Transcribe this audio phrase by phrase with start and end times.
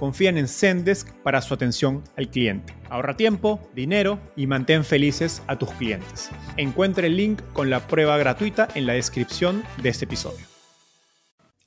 [0.00, 2.74] confían en Zendesk para su atención al cliente.
[2.88, 6.30] Ahorra tiempo, dinero y mantén felices a tus clientes.
[6.56, 10.46] Encuentre el link con la prueba gratuita en la descripción de este episodio.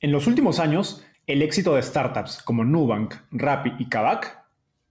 [0.01, 4.43] En los últimos años, el éxito de startups como Nubank, Rappi y Kavak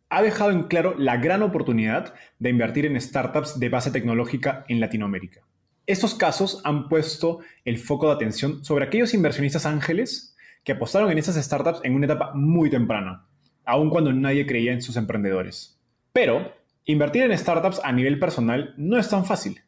[0.09, 4.79] ha dejado en claro la gran oportunidad de invertir en startups de base tecnológica en
[4.79, 5.41] Latinoamérica.
[5.85, 11.19] Estos casos han puesto el foco de atención sobre aquellos inversionistas ángeles que apostaron en
[11.19, 13.27] esas startups en una etapa muy temprana,
[13.65, 15.79] aun cuando nadie creía en sus emprendedores.
[16.13, 16.53] Pero
[16.85, 19.61] invertir en startups a nivel personal no es tan fácil.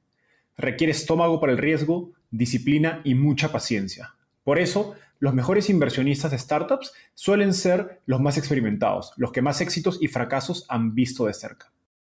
[0.57, 4.15] Requiere estómago para el riesgo, disciplina y mucha paciencia.
[4.45, 9.61] Por eso, los mejores inversionistas de startups suelen ser los más experimentados, los que más
[9.61, 11.73] éxitos y fracasos han visto de cerca.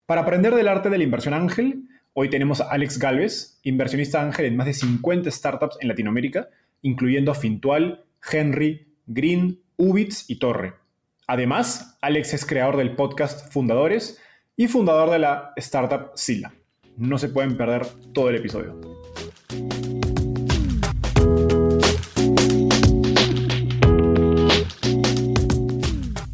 [0.06, 4.46] Para aprender del arte de la inversión ángel, hoy tenemos a Alex Galvez, inversionista ángel
[4.46, 6.50] en más de 50 startups en Latinoamérica,
[6.82, 10.74] incluyendo a Fintual, Henry, Green, Ubits y Torre.
[11.28, 14.22] Además, Alex es creador del podcast Fundadores
[14.56, 16.54] y fundador de la startup Sila.
[16.98, 18.80] No se pueden perder todo el episodio.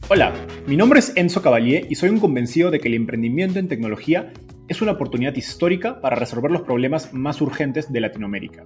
[0.09, 0.33] Hola,
[0.67, 4.33] mi nombre es Enzo Cavalier y soy un convencido de que el emprendimiento en tecnología
[4.67, 8.65] es una oportunidad histórica para resolver los problemas más urgentes de Latinoamérica.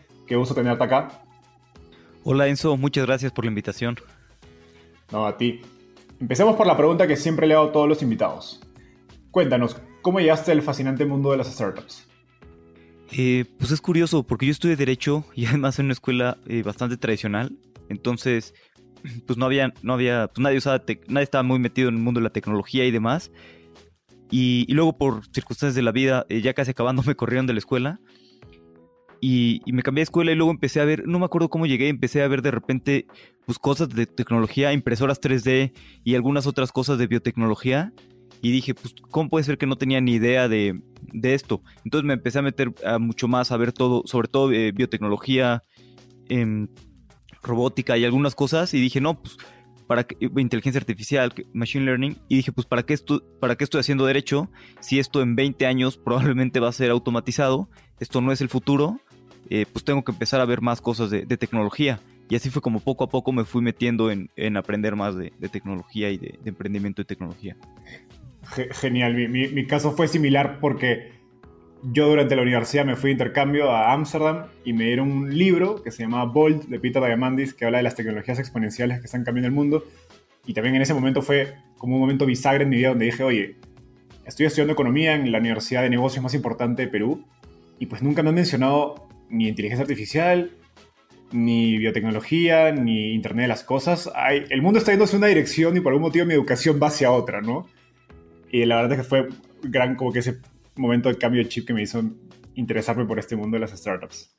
[0.27, 1.23] Qué gusto tenerte acá.
[2.23, 3.97] Hola Enzo, muchas gracias por la invitación.
[5.11, 5.61] No, a ti.
[6.19, 8.61] Empecemos por la pregunta que siempre le hago a todos los invitados.
[9.31, 12.07] Cuéntanos, ¿cómo llegaste al fascinante mundo de las startups?
[13.11, 16.97] Eh, pues es curioso, porque yo estudié Derecho y además en una escuela eh, bastante
[16.97, 17.57] tradicional.
[17.89, 18.53] Entonces,
[19.25, 22.19] pues no había, no había, pues nadie usaba, nadie estaba muy metido en el mundo
[22.19, 23.31] de la tecnología y demás.
[24.29, 27.59] Y, luego por circunstancias de la vida, eh, ya casi acabando me corrieron de la
[27.59, 27.99] escuela.
[29.23, 31.89] Y, me cambié de escuela y luego empecé a ver, no me acuerdo cómo llegué,
[31.89, 33.05] empecé a ver de repente
[33.45, 35.73] pues, cosas de tecnología, impresoras 3D
[36.03, 37.93] y algunas otras cosas de biotecnología.
[38.41, 40.81] Y dije, pues, ¿cómo puede ser que no tenía ni idea de,
[41.21, 41.61] esto?
[41.85, 45.61] Entonces me empecé a meter mucho más a ver todo, sobre todo eh, biotecnología,
[46.27, 46.67] em,
[47.43, 48.73] robótica y algunas cosas.
[48.73, 49.37] Y dije, no, pues,
[49.85, 52.17] para qué, inteligencia artificial, machine learning.
[52.27, 52.95] Y dije, pues, ¿para qué,
[53.39, 54.49] ¿para qué estoy haciendo derecho?
[54.79, 58.99] Si esto en 20 años probablemente va a ser automatizado, esto no es el futuro
[59.49, 61.99] eh, pues tengo que empezar a ver más cosas de, tecnología.
[62.29, 66.09] Y así fue como poco a poco me fui metiendo en, aprender más de, tecnología
[66.09, 67.57] y de, emprendimiento de tecnología.
[68.71, 71.11] Genial, mi, caso fue similar porque
[71.83, 75.83] yo durante la universidad me fui de intercambio a Ámsterdam y me dieron un libro
[75.83, 79.23] que se llamaba Bold de Peter Diamandis que habla de las tecnologías exponenciales que están
[79.23, 79.83] cambiando el mundo.
[80.45, 83.23] Y también en ese momento fue como un momento bisagra en mi vida donde dije,
[83.23, 83.57] oye,
[84.25, 87.25] estoy estudiando economía en la universidad de negocios más importante de Perú
[87.79, 90.51] y pues nunca me han mencionado ni inteligencia artificial,
[91.31, 94.11] ni biotecnología, ni Internet de las Cosas.
[94.49, 97.11] El mundo está yéndose en una dirección y por algún motivo mi educación va hacia
[97.11, 97.67] otra, ¿no?
[98.51, 99.29] Y la verdad es que fue
[99.63, 100.39] gran como que ese
[100.75, 102.03] momento de cambio de chip que me hizo
[102.55, 104.35] interesarme por este mundo de las startups.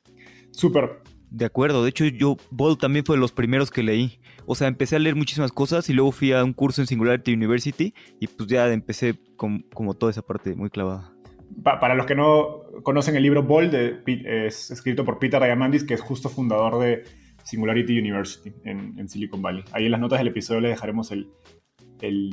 [0.51, 1.01] Súper.
[1.31, 4.19] De acuerdo, de hecho yo, Bolt también fue de los primeros que leí.
[4.45, 7.33] O sea, empecé a leer muchísimas cosas y luego fui a un curso en Singularity
[7.33, 11.12] University y pues ya empecé como toda esa parte muy clavada
[11.61, 13.73] para los que no conocen el libro Bold,
[14.05, 17.03] es escrito por Peter Diamandis, que es justo fundador de,
[17.43, 19.63] Singularity University en, Silicon Valley.
[19.71, 21.29] Ahí en las notas del episodio le dejaremos el,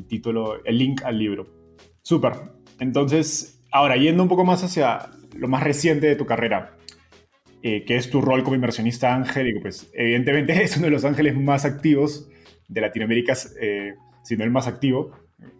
[0.08, 1.46] título, el link al libro.
[2.02, 2.32] Súper.
[2.78, 6.76] Entonces, ahora yendo un poco más hacia lo más reciente de tu carrera,
[7.62, 11.04] eh, que es tu rol como inversionista ángel, y pues evidentemente es uno de los
[11.04, 12.28] ángeles más activos
[12.68, 15.12] de Latinoamérica, eh, si no el más activo.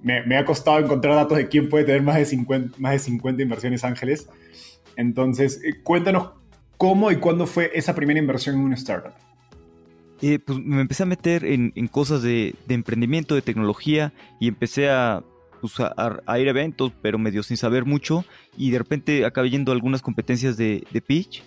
[0.03, 3.43] Me, ha costado encontrar datos de quién puede tener más de 50, más de 50
[3.43, 4.29] inversiones ángeles.
[4.97, 6.31] Entonces, eh, cuéntanos
[6.77, 9.13] cómo y cuándo fue esa primera inversión en una startup.
[10.23, 14.89] Eh, pues me empecé a meter en, cosas de, emprendimiento, de tecnología y empecé
[15.61, 18.25] pues, a, ir a eventos, pero medio sin saber mucho
[18.57, 21.43] y de repente acabé yendo a algunas competencias de, pitch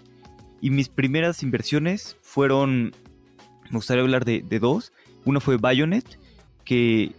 [0.59, 2.93] y mis primeras inversiones fueron,
[3.69, 4.91] me gustaría hablar de, dos,
[5.23, 6.19] una fue Bionet,
[6.65, 7.11] que,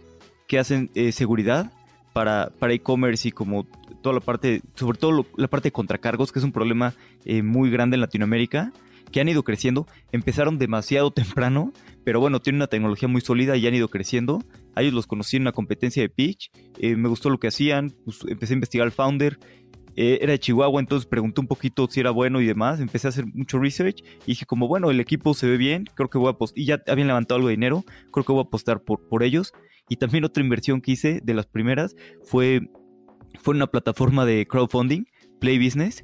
[0.47, 1.71] que hacen eh, seguridad
[2.13, 3.65] para, para e-commerce y como
[4.01, 6.93] toda la parte, sobre todo la parte de contracargos, que es un problema
[7.25, 8.71] eh, muy grande en Latinoamérica,
[9.11, 9.87] que han ido creciendo.
[10.11, 14.43] Empezaron demasiado temprano, pero bueno, tienen una tecnología muy sólida y han ido creciendo.
[14.75, 17.93] A ellos los conocí en una competencia de pitch, eh, me gustó lo que hacían,
[18.05, 19.39] pues, empecé a investigar al founder.
[19.95, 22.79] Eh, era de Chihuahua, entonces pregunté un poquito si era bueno y demás.
[22.79, 26.09] Empecé a hacer mucho research y dije, como bueno, el equipo se ve bien, creo
[26.09, 26.59] que voy a apostar.
[26.59, 29.53] Y ya habían levantado algo de dinero, creo que voy a apostar por, por ellos.
[29.87, 32.61] Y también otra inversión que hice de las primeras fue,
[33.39, 35.05] fue una plataforma de crowdfunding,
[35.39, 36.03] Play Business,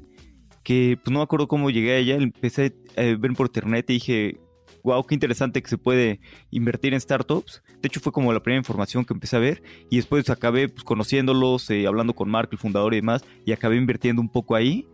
[0.62, 3.94] que pues no me acuerdo cómo llegué a ella, empecé a ver por internet y
[3.94, 4.40] dije,
[4.82, 6.20] wow, qué interesante que se puede
[6.50, 7.62] invertir en startups.
[7.80, 10.84] De hecho, fue como la primera información que empecé a ver y después acabé pues,
[10.84, 14.86] conociéndolos, eh, hablando con Mark, el fundador y demás, y acabé invirtiendo un poco ahí.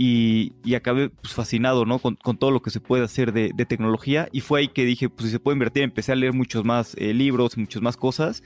[0.00, 1.98] Y, acabé pues, fascinado ¿no?
[1.98, 4.28] Con, todo lo que se puede hacer de, tecnología.
[4.30, 6.94] Y fue ahí que dije, pues si se puede invertir, empecé a leer muchos más
[6.98, 8.44] eh, libros, muchas más cosas.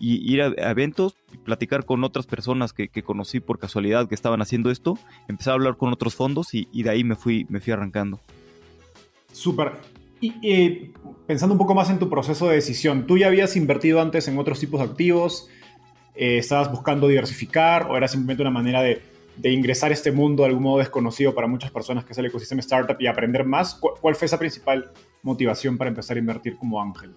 [0.00, 1.14] Y ir a, eventos,
[1.44, 4.98] platicar con otras personas que, conocí por casualidad que estaban haciendo esto.
[5.28, 8.18] Empecé a hablar con otros fondos y, de ahí me fui, me fui arrancando.
[9.36, 9.72] Súper.
[10.20, 10.92] Y
[11.26, 14.38] pensando un poco más en tu proceso de decisión, ¿tú ya habías invertido antes en
[14.38, 15.48] otros tipos de activos?
[16.14, 19.02] Eh, ¿Estabas buscando diversificar o era simplemente una manera de
[19.36, 22.26] de ingresar a este mundo de algún modo desconocido para muchas personas que es el
[22.26, 23.74] ecosistema startup y aprender más?
[23.74, 24.90] ¿Cuál fue esa principal
[25.22, 27.14] motivación para empezar a invertir como ángel?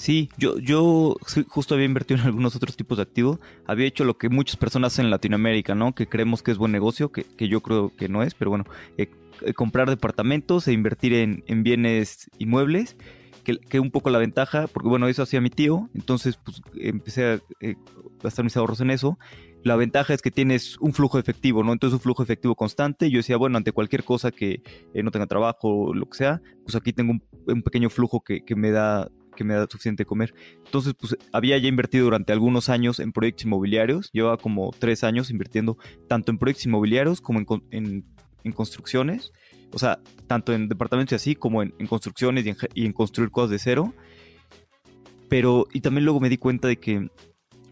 [0.00, 1.14] Sí, yo, yo
[1.48, 3.38] justo había invertido en algunos otros tipos de activos.
[3.66, 5.94] Había hecho lo que muchas personas hacen en Latinoamérica, ¿no?
[5.94, 8.64] Que creemos que es buen negocio, que, yo creo que no es, pero bueno,
[8.96, 9.10] eh,
[9.42, 12.96] eh, comprar departamentos e invertir en, bienes inmuebles.
[13.44, 17.24] Que, que, un poco la ventaja, porque bueno, eso hacía mi tío, entonces pues empecé
[17.24, 17.76] a eh,
[18.22, 19.18] gastar mis ahorros en eso
[19.62, 21.72] la ventaja es que tienes un flujo efectivo, ¿no?
[21.72, 23.10] Entonces un flujo efectivo constante.
[23.10, 24.62] Yo decía, bueno, ante cualquier cosa que
[24.94, 27.12] eh, no tenga trabajo o lo que sea, pues aquí tengo
[27.46, 30.34] un, pequeño flujo que, me da que me da suficiente comer.
[30.66, 34.10] Entonces, pues había ya invertido durante algunos años en proyectos inmobiliarios.
[34.12, 35.78] Llevaba como tres años invirtiendo
[36.08, 37.40] tanto en proyectos inmobiliarios como
[37.70, 38.04] en,
[38.54, 39.32] construcciones.
[39.72, 43.30] O sea, tanto en departamentos y así como en, construcciones y en, y en construir
[43.30, 43.94] cosas de cero.
[45.30, 47.08] Pero, y también luego me di cuenta de que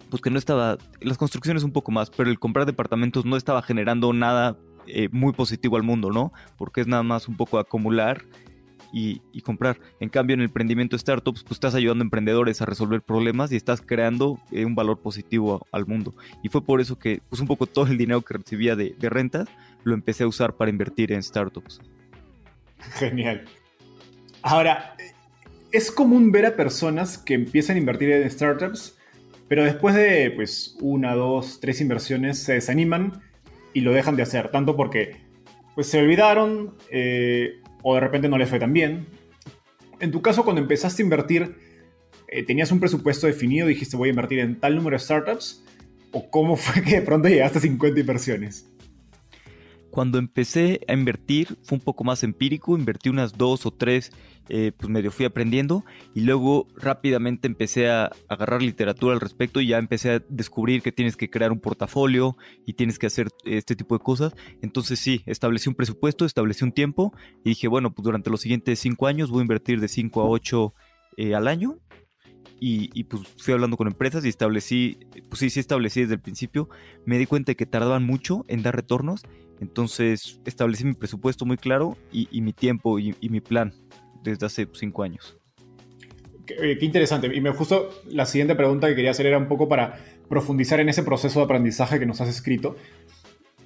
[0.09, 3.61] pues que no estaba, las construcciones un poco más, pero el comprar departamentos no estaba
[3.61, 4.57] generando nada
[4.87, 6.33] eh, muy positivo al mundo, ¿no?
[6.57, 8.25] Porque es nada más un poco acumular
[8.93, 9.79] y, comprar.
[10.01, 13.57] En cambio, en el emprendimiento startups, pues estás ayudando a emprendedores a resolver problemas y
[13.57, 16.15] estás creando eh, un valor positivo al mundo.
[16.43, 19.09] Y fue por eso que, pues un poco todo el dinero que recibía de, de
[19.09, 19.49] rentas,
[19.85, 21.81] lo empecé a usar para invertir en startups.
[22.95, 23.45] Genial.
[24.43, 24.95] Ahora,
[25.73, 28.99] es común ver a personas que empiezan a invertir en startups
[29.49, 33.23] pero después de pues una, dos, tres inversiones se desaniman
[33.73, 35.17] y lo dejan de hacer, tanto porque
[35.75, 39.07] pues se olvidaron eh, o de repente no les fue tan bien.
[39.99, 41.57] En tu caso, cuando empezaste a invertir,
[42.29, 43.67] eh, ¿tenías un presupuesto definido?
[43.67, 45.65] ¿Dijiste voy a invertir en tal número de startups?
[46.13, 48.69] ¿O cómo fue que de pronto llegaste a 50 inversiones?
[49.91, 54.13] Cuando empecé a invertir fue un poco más empírico, invertí unas dos o tres,
[54.49, 59.69] eh, pues medio fui aprendiendo y luego rápidamente empecé a agarrar literatura al respecto y
[59.69, 62.37] ya empecé a descubrir que tienes que crear un portafolio
[62.67, 64.35] y tienes que hacer este tipo de cosas.
[64.63, 67.13] Entonces sí, establecí un presupuesto, establecí un tiempo
[67.45, 70.29] y dije, bueno, pues durante los siguientes cinco años voy a invertir de 5 a
[70.29, 70.75] 8
[71.17, 71.79] eh, al año
[72.61, 76.21] y, y, pues fui hablando con empresas y establecí, pues sí, sí establecí desde el
[76.21, 76.69] principio,
[77.07, 79.23] me di cuenta que tardaban mucho en dar retornos
[79.61, 83.73] entonces establecí mi presupuesto muy claro y, mi tiempo y, mi plan
[84.31, 85.39] desde hace cinco años.
[86.47, 87.35] Qué, interesante.
[87.35, 90.89] Y me justo la siguiente pregunta que quería hacer era un poco para profundizar en
[90.89, 92.77] ese proceso de aprendizaje que nos has escrito.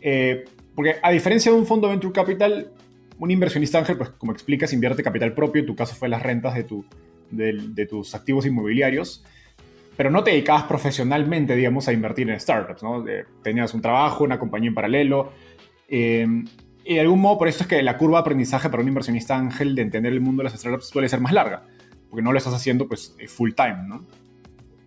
[0.01, 2.73] Eh, porque a diferencia de un fondo Venture Capital,
[3.19, 5.61] un inversionista ángel, pues como explicas, invierte capital propio.
[5.61, 6.85] En tu caso fue las rentas de, tu,
[7.31, 9.25] de, tus activos inmobiliarios
[9.95, 13.05] pero no te dedicabas profesionalmente, digamos, a invertir en startups, ¿no?
[13.43, 15.33] tenías un trabajo, una compañía en paralelo,
[15.87, 16.27] eh,
[16.85, 19.37] Y de algún modo, por eso es que la curva de aprendizaje para un inversionista
[19.37, 21.65] ángel de entender el mundo de las startups suele ser más larga,
[22.11, 24.07] porque no lo estás haciendo pues eh, full time, ¿no?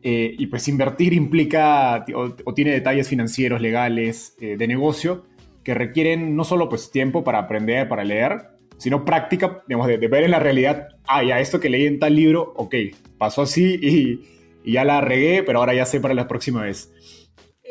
[0.02, 5.26] Eh, y pues invertir implica o, tiene detalles financieros, legales, eh, de negocio,
[5.64, 10.24] que requieren no solo pues tiempo para aprender, para leer, sino práctica, digamos, de, ver
[10.24, 12.76] en la realidad, ah, ya esto que leí en tal libro, ok,
[13.18, 14.22] pasó así y,
[14.64, 16.92] y ya la regué, pero ahora ya sé para la próxima vez.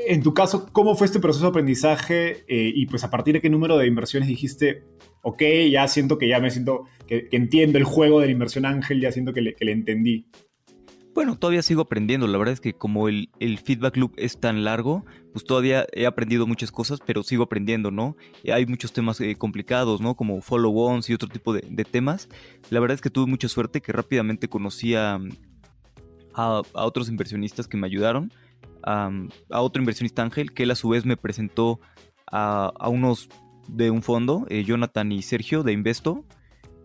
[0.06, 2.44] En tu caso, ¿cómo fue este proceso de aprendizaje?
[2.48, 4.84] Eh, y pues a partir de qué número de inversiones dijiste,
[5.22, 9.00] ok, ya siento que ya me siento, que, entiendo el juego de la inversión ángel,
[9.00, 10.26] ya siento que le, entendí.
[11.14, 12.26] Bueno, todavía sigo aprendiendo.
[12.26, 13.28] La verdad es que como el,
[13.64, 18.16] feedback loop es tan largo, pues todavía he aprendido muchas cosas, pero sigo aprendiendo, ¿no?
[18.52, 20.16] Hay muchos temas eh, complicados, ¿no?
[20.16, 22.28] Como follow-ons y otro tipo de, temas.
[22.70, 25.20] La verdad es que tuve mucha suerte que rápidamente conocí a,
[26.34, 28.32] a otros inversionistas que me ayudaron
[28.82, 29.10] a,
[29.50, 31.80] otro inversionista Ángel, que él a su vez me presentó
[32.30, 33.28] a, unos
[33.68, 36.24] de un fondo, eh, Jonathan y Sergio de Investo.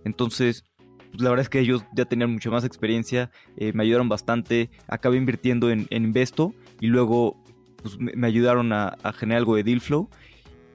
[0.06, 0.64] Entonces,
[1.12, 4.70] pues, la verdad es que ellos ya tenían mucha más experiencia, eh, me ayudaron bastante,
[4.88, 7.42] acabé invirtiendo en, Investo y luego
[7.82, 10.10] pues, me, ayudaron a, generar algo de deal flow.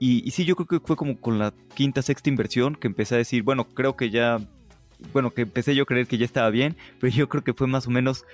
[0.00, 3.14] Y, y, sí, yo creo que fue como con la quinta, sexta inversión que empecé
[3.14, 4.38] a decir, bueno, creo que ya,
[5.12, 7.66] bueno, que empecé yo a creer que ya estaba bien, pero yo creo que fue
[7.66, 8.26] más o menos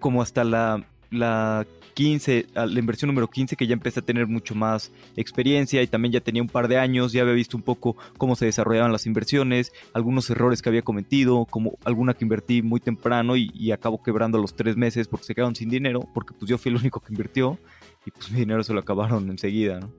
[0.00, 4.54] como hasta la, la 15, la inversión número 15, que ya empecé a tener mucho
[4.54, 7.96] más experiencia y también ya tenía un par de años, ya había visto un poco
[8.18, 12.80] cómo se desarrollaban las inversiones, algunos errores que había cometido, como alguna que invertí muy
[12.80, 16.58] temprano y, acabo quebrando los tres meses porque se quedaron sin dinero, porque pues yo
[16.58, 17.58] fui el único que invirtió
[18.04, 19.90] y pues mi dinero se lo acabaron enseguida, ¿no?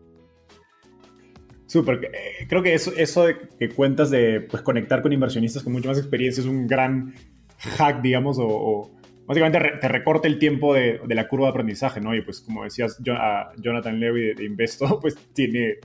[1.66, 5.74] Súper, eh, creo que eso, eso de que cuentas de pues, conectar con inversionistas con
[5.74, 7.16] mucha más experiencia es un gran
[7.58, 8.92] hack, digamos, o
[9.26, 12.16] básicamente te recorta el tiempo de, la curva de aprendizaje, ¿no?
[12.16, 15.78] Y pues como decías, a Jonathan Levy de, Investo, pues tiene,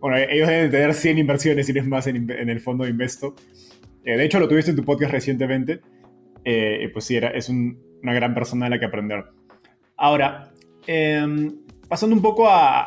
[0.00, 3.34] bueno, ellos deben tener 100 inversiones y es más en, el fondo de Investo.
[4.04, 5.80] Eh, de hecho, lo tuviste en tu podcast recientemente.
[6.44, 9.24] Eh, pues sí, era, es una gran persona de la que aprender.
[9.96, 10.50] Ahora,
[10.86, 12.86] em, pasando un poco a,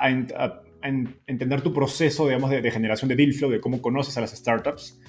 [1.28, 5.00] entender tu proceso, digamos, de, generación de deal flow, de cómo conoces a las startups.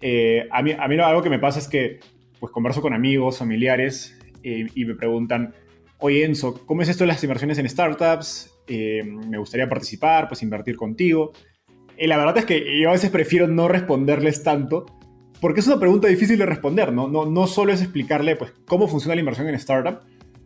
[0.00, 2.00] Eh, a, mí, a mí algo que me pasa es que
[2.42, 5.54] pues converso con amigos, familiares, eh, y me preguntan,
[5.98, 8.50] oye Enzo, ¿cómo es esto de las inversiones en startups?
[8.66, 11.32] Eh, me gustaría participar, pues invertir contigo.
[11.98, 14.86] La verdad es que yo a veces prefiero no responderles tanto,
[15.40, 17.08] porque es una pregunta difícil de responder, ¿no?
[17.08, 20.00] No, no solo es explicarle pues, cómo funciona la inversión en startup,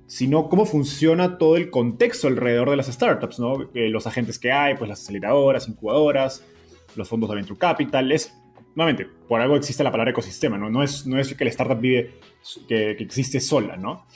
[0.06, 3.70] sino cómo funciona todo el contexto alrededor de las startups, ¿no?
[3.74, 6.44] Eh, los agentes que hay, pues las aceleradoras, incubadoras,
[6.94, 8.10] los fondos de venture capital.
[8.12, 8.34] Es,
[8.76, 10.70] nuevamente, por algo existe la palabra ecosistema, ¿no?
[10.70, 12.12] No es, no es que la startup vive
[12.68, 14.06] que, existe sola, ¿no?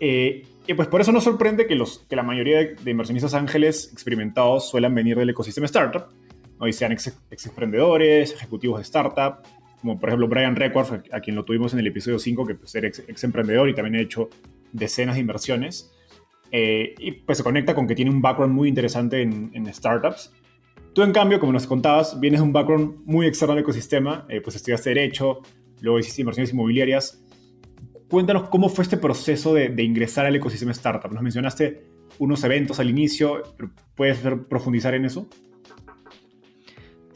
[0.00, 3.90] Eh, y pues por eso no sorprende que, los, que la mayoría de, inversionistas ángeles
[3.92, 6.06] experimentados suelen venir del ecosistema startup,
[6.60, 6.68] ¿no?
[6.68, 7.12] y sean ex,
[7.46, 9.42] emprendedores, ejecutivos de startup,
[9.80, 12.74] como por ejemplo Brian Reckworth, a, quien lo tuvimos en el episodio 5, que pues,
[12.74, 14.28] era ex, emprendedor y también ha hecho
[14.72, 15.92] decenas de inversiones.
[16.50, 20.32] Eh, y pues se conecta con que tiene un background muy interesante en, startups.
[20.98, 24.40] Tú, en cambio, como nos contabas, vienes de un background muy externo al ecosistema, eh,
[24.40, 25.42] pues estudiaste Derecho,
[25.80, 27.22] luego hiciste inversiones inmobiliarias
[28.10, 31.12] cuéntanos cómo fue este proceso de, ingresar al ecosistema startup.
[31.12, 31.86] Nos mencionaste
[32.18, 33.44] unos eventos al inicio,
[33.94, 35.28] ¿puedes profundizar en eso?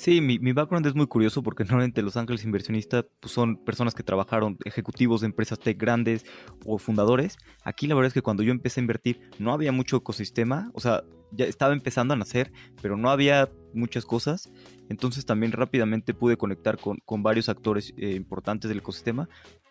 [0.03, 4.03] Sí, mi, background es muy curioso porque normalmente los ángeles inversionistas pues, son personas que
[4.03, 6.25] trabajaron, ejecutivos de empresas tech grandes
[6.67, 7.37] o fundadores.
[7.63, 10.81] Aquí la verdad es que cuando yo empecé a invertir no había mucho ecosistema, o
[10.81, 14.51] sea, ya estaba empezando a nacer, pero no había muchas cosas.
[14.89, 19.29] Entonces también rápidamente pude conectar con, varios actores eh, importantes del ecosistema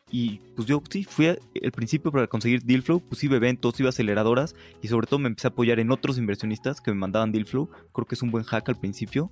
[0.09, 1.39] y pues yo sí, fui al
[1.73, 5.47] principio para conseguir deal flow, pues iba eventos, iba aceleradoras y sobre todo me empecé
[5.47, 7.69] a apoyar en otros inversionistas que me mandaban deal flow.
[7.91, 9.29] Creo que es un buen hack al principio.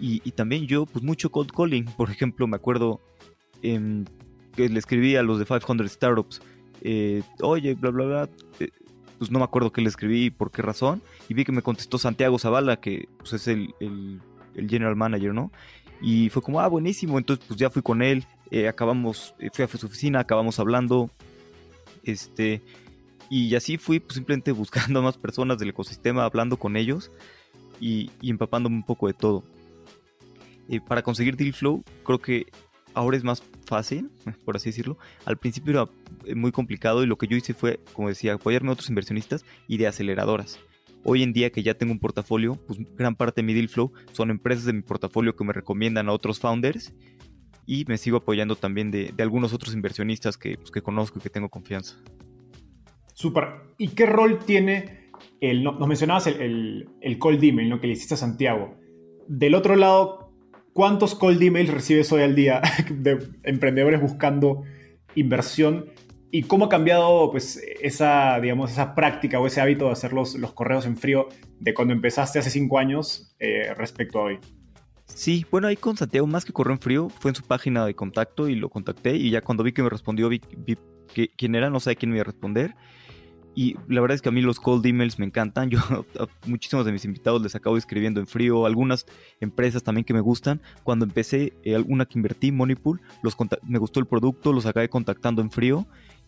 [0.00, 1.84] Y, también yo, pues mucho cold calling.
[1.84, 3.00] Por ejemplo, me acuerdo
[3.62, 4.04] em,
[4.54, 6.42] que le escribí a los de 500 Startups,
[6.82, 8.28] eh, oye, bla, bla, bla.
[8.60, 8.70] Eh,
[9.18, 11.00] pues no me acuerdo qué le escribí y por qué razón.
[11.28, 14.20] Y vi que me contestó Santiago Zavala, que pues es el, el,
[14.68, 15.50] general manager, ¿no?
[16.02, 17.16] Y fue como, ah, buenísimo.
[17.16, 21.10] Entonces, pues ya fui con él eh, acabamos, fui a su oficina, acabamos hablando,
[22.04, 22.62] este,
[23.30, 27.10] y así fui pues, simplemente buscando a más personas del ecosistema, hablando con ellos
[27.80, 29.42] y, empapándome un poco de todo.
[30.68, 32.46] Eh, para conseguir deal flow, creo que
[32.94, 34.10] ahora es más fácil,
[34.44, 34.98] por así decirlo.
[35.24, 38.72] Al principio era muy complicado y lo que yo hice fue, como decía, apoyarme a
[38.72, 40.60] otros inversionistas y de aceleradoras.
[41.02, 43.92] Hoy en día que ya tengo un portafolio, pues gran parte de mi deal flow
[44.12, 46.94] son empresas de mi portafolio que me recomiendan a otros founders
[47.66, 51.30] y me sigo apoyando también de, algunos otros inversionistas que, pues, que conozco y que
[51.30, 51.96] tengo confianza.
[53.12, 53.44] Súper.
[53.76, 57.80] ¿Y qué rol tiene el, nos mencionabas el, el, cold email, ¿no?
[57.80, 58.76] que le hiciste a Santiago.
[59.28, 60.23] Del otro lado,
[60.74, 64.64] ¿cuántos cold emails recibes hoy al día de emprendedores buscando
[65.14, 65.86] inversión?
[66.30, 70.36] ¿Y cómo ha cambiado pues, esa, digamos, esa práctica o ese hábito de hacer los,
[70.52, 71.28] correos en frío
[71.60, 74.40] de cuando empezaste hace cinco años eh, respecto a hoy?
[75.06, 77.94] Sí, bueno, ahí con Santiago, más que correo en frío, fue en su página de
[77.94, 79.14] contacto y lo contacté.
[79.14, 80.40] Y ya cuando vi que me respondió, vi,
[81.36, 82.74] quién era, no sé quién me iba a responder.
[83.54, 85.70] Y la verdad es que a mí los cold emails me encantan.
[85.70, 88.66] Yo a muchísimos de mis invitados les acabo escribiendo en frío.
[88.66, 89.06] Algunas
[89.40, 90.60] empresas también que me gustan.
[90.82, 93.00] Cuando empecé, eh, alguna que invertí, Moneypool,
[93.62, 95.86] me gustó el producto, los acabé contactando en frío.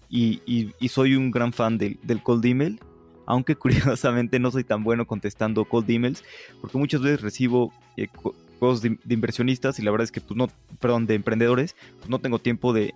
[0.08, 2.78] Y, soy un gran fan del, del, cold email.
[3.26, 6.22] Aunque curiosamente no soy tan bueno contestando cold emails.
[6.60, 8.08] Porque muchas veces recibo eh,
[8.60, 12.38] de, inversionistas y la verdad es que, pues no, perdón, de emprendedores, pues no tengo
[12.38, 12.94] tiempo de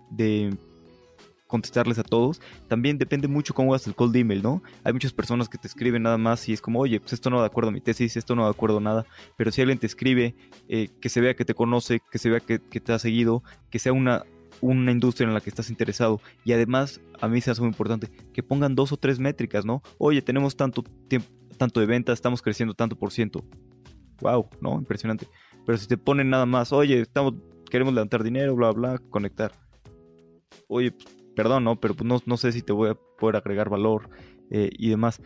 [1.50, 2.40] contestarles a todos.
[2.68, 4.62] También depende mucho cómo hagas el cold email, ¿no?
[4.84, 7.40] Hay muchas personas que te escriben nada más y es como, oye, pues esto no
[7.40, 9.06] de acuerdo a mi tesis, esto no de acuerdo a nada.
[9.36, 10.34] Pero si alguien te escribe,
[10.68, 13.78] eh, que se vea que te conoce, que se vea que, te ha seguido, que
[13.78, 14.24] sea una,
[14.60, 16.20] una industria en la que estás interesado.
[16.44, 19.82] Y además, a mí se hace muy importante, que pongan dos o tres métricas, ¿no?
[19.98, 21.28] Oye, tenemos tanto tiempo,
[21.58, 23.44] tanto de ventas, estamos creciendo tanto por ciento.
[24.20, 24.74] Wow, ¿no?
[24.74, 25.26] Impresionante.
[25.66, 27.34] Pero si te ponen nada más, oye, estamos,
[27.68, 29.52] queremos levantar dinero, bla, bla, conectar.
[30.68, 31.80] Oye, pues, perdón, ¿no?
[31.80, 34.10] Pero pues, no, sé si te voy a poder agregar valor
[34.50, 35.22] eh, y demás.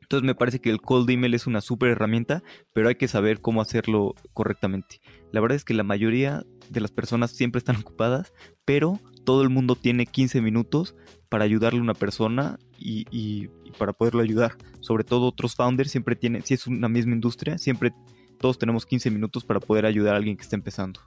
[0.00, 2.42] Entonces me parece que el cold email es una súper herramienta,
[2.72, 5.00] pero hay que saber cómo hacerlo correctamente.
[5.30, 8.32] La verdad es que la mayoría de las personas siempre están ocupadas,
[8.64, 10.96] pero todo el mundo tiene 15 minutos
[11.28, 14.56] para ayudarle a una persona y, y para poderlo ayudar.
[14.80, 17.92] Sobre todo otros founders siempre tienen, si es una misma industria, siempre
[18.40, 21.00] todos tenemos 15 minutos para poder ayudar a alguien que está empezando.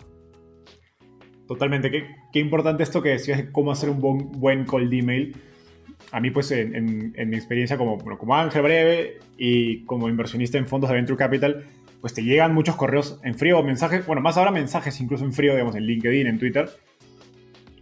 [1.52, 1.92] Totalmente.
[2.32, 5.36] Qué, importante esto que decías de cómo hacer un buen, buen cold email.
[6.14, 10.90] A mí, pues, en, mi experiencia como, como Ángel Breve y como inversionista en fondos
[10.90, 11.66] de Venture Capital,
[12.00, 15.52] pues te llegan muchos correos en frío, mensajes, bueno, más ahora mensajes incluso en frío,
[15.52, 16.70] digamos, en LinkedIn, en Twitter.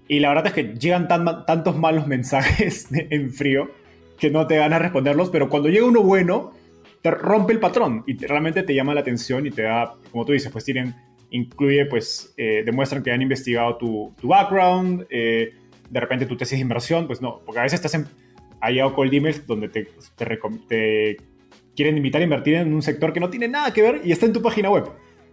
[0.08, 3.70] Y la verdad es que llegan tan, tantos malos mensajes en frío
[4.18, 6.54] que no te van a responderlos, pero cuando llega uno bueno,
[7.04, 10.32] te rompe el patrón y realmente te llama la atención y te da, como tú
[10.32, 10.96] dices, pues tienen,
[11.32, 15.54] incluye, pues, eh, demuestran que han investigado tu, tu background, eh,
[15.90, 18.08] de repente tu tesis de inversión, pues no, porque a veces estás en,
[18.62, 19.88] hay cold emails donde te,
[20.68, 21.18] te,
[21.76, 24.26] quieren invitar a invertir en un sector que no tiene nada que ver y está
[24.26, 24.90] en tu página web,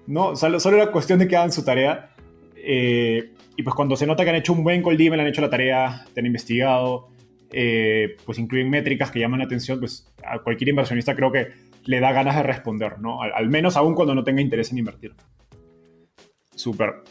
[0.07, 0.37] ¿no?
[0.37, 2.11] Solo, solo era cuestión de que hagan su tarea.
[2.57, 5.41] Eh, y pues cuando se nota que han hecho un buen cold email, han hecho
[5.41, 7.09] la tarea, te han investigado,
[7.53, 11.49] eh, pues incluyen métricas que llaman la atención, pues a cualquier inversionista creo que
[11.85, 13.23] le da ganas de responder, ¿no?
[13.23, 15.15] Al, menos aún cuando no tenga interés en invertir.
[16.57, 17.05] Súper.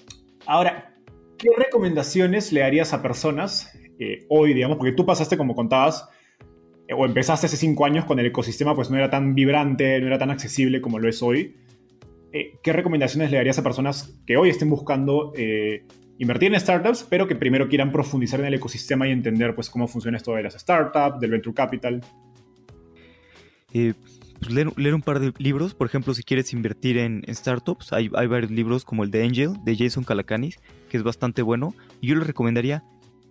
[0.46, 0.94] Ahora,
[1.38, 6.10] ¿qué recomendaciones le harías a personas eh, hoy, digamos, porque tú pasaste como contabas,
[6.88, 10.08] eh, o empezaste hace cinco años con el ecosistema, pues no era tan vibrante, no
[10.08, 11.56] era tan accesible como lo es hoy.
[12.62, 15.32] ¿Qué recomendaciones le darías a personas que hoy estén buscando
[16.18, 19.88] invertir en startups, pero que primero quieran profundizar en el ecosistema y entender pues, cómo
[19.88, 22.02] funciona esto de las startups, del venture capital.
[24.46, 28.52] Pues, leer, un par de libros, por ejemplo, si quieres invertir en, startups, hay, varios
[28.52, 32.28] libros como el de Angel, de Jason Calacanis, que es bastante bueno, y yo les
[32.28, 32.84] recomendaría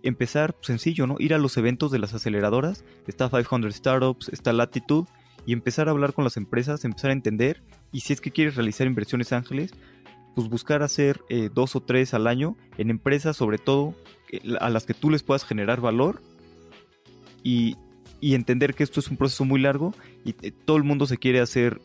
[0.03, 1.15] empezar pues, sencillo, ¿no?
[1.17, 5.07] Ir a los eventos de las aceleradoras, está 500 Startups, está Latitude,
[5.45, 8.55] y empezar a hablar con las empresas, empezar a entender, y si es que quieres
[8.55, 9.71] realizar inversiones ángeles,
[10.35, 13.95] pues buscar hacer eh, dos o tres al año en empresas, sobre todo
[14.33, 16.21] eh, a las que tú les puedas generar valor.
[17.41, 17.77] Y,
[18.33, 21.39] entender que esto es un proceso muy largo y eh, todo el mundo se quiere
[21.39, 21.79] hacer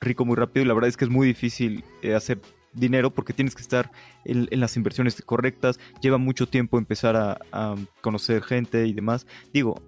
[0.00, 2.40] rico muy rápido y la verdad es que es muy difícil hacer
[2.76, 3.90] dinero porque tienes que estar
[4.24, 9.26] en, las inversiones correctas, lleva mucho tiempo empezar a, conocer gente y demás.
[9.52, 9.82] Digo,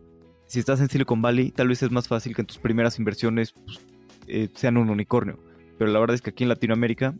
[0.46, 3.52] si estás en Silicon Valley, tal vez es más fácil que en tus primeras inversiones
[3.52, 3.80] pues,
[4.54, 5.38] sean un unicornio.
[5.78, 7.14] Pero la verdad es que aquí en Latinoamérica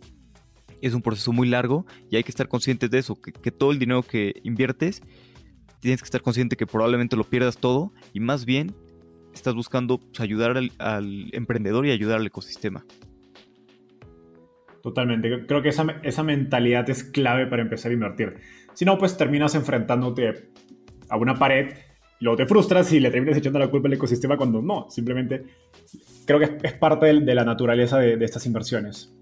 [0.81, 3.79] es un proceso muy largo y hay que estar conscientes de eso, que, todo el
[3.79, 5.03] dinero que inviertes,
[5.81, 8.75] tienes que estar consciente que probablemente lo pierdas todo y más bien
[9.33, 12.85] estás buscando pues, ayudar al, emprendedor y ayudar al ecosistema.
[14.83, 18.37] Totalmente, creo que esa, esa mentalidad es clave para empezar a invertir.
[18.75, 20.51] Si no, pues terminas enfrentándote
[21.09, 21.75] a una pared,
[22.21, 25.45] luego te frustras y le terminas echando la culpa al ecosistema cuando no, simplemente
[26.25, 29.15] creo que es, parte de, la naturaleza de estas inversiones.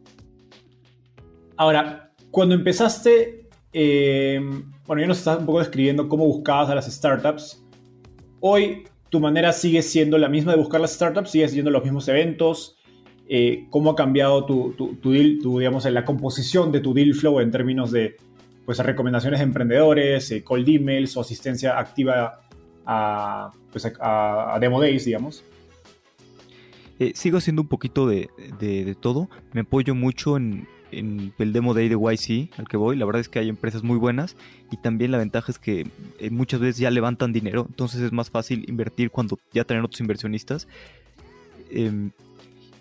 [1.56, 3.45] Ahora, cuando empezaste,
[3.78, 4.40] eh,
[4.86, 7.62] bueno, ya nos estás un poco describiendo cómo buscabas a las startups.
[8.40, 11.84] Hoy tu manera sigue siendo la misma de buscar las startups, sigues yendo a los
[11.84, 12.78] mismos eventos.
[13.28, 17.50] Eh, ¿Cómo ha cambiado tu, deal, tu, digamos, la composición de tu deal flow en
[17.50, 18.16] términos de
[18.64, 22.40] pues, recomendaciones de emprendedores, eh, cold emails o asistencia activa
[22.86, 25.44] a, pues, a, demo days, digamos?
[27.12, 29.28] sigo haciendo un poquito de, de, todo.
[29.52, 33.28] Me apoyo mucho en, en el demo de YC al que voy, la verdad es
[33.28, 34.36] que hay empresas muy buenas
[34.70, 35.86] y también la ventaja es que
[36.18, 40.00] eh, muchas veces ya levantan dinero, entonces es más fácil invertir cuando ya tienen otros
[40.00, 40.68] inversionistas.
[41.70, 42.12] Em,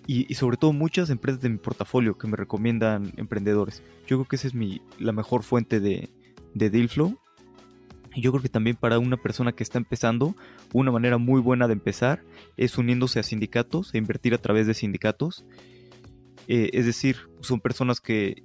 [0.07, 3.81] y, sobre todo muchas empresas de mi portafolio que me recomiendan emprendedores.
[4.07, 6.09] Yo creo que esa es mi, la mejor fuente de,
[6.53, 7.17] de deal flow.
[8.13, 10.35] Y yo creo que también para una persona que está empezando,
[10.73, 12.21] una manera muy buena de empezar
[12.55, 15.43] es uniéndose a sindicatos e invertir a través de sindicatos.
[16.47, 18.43] Eh, es decir, son personas que,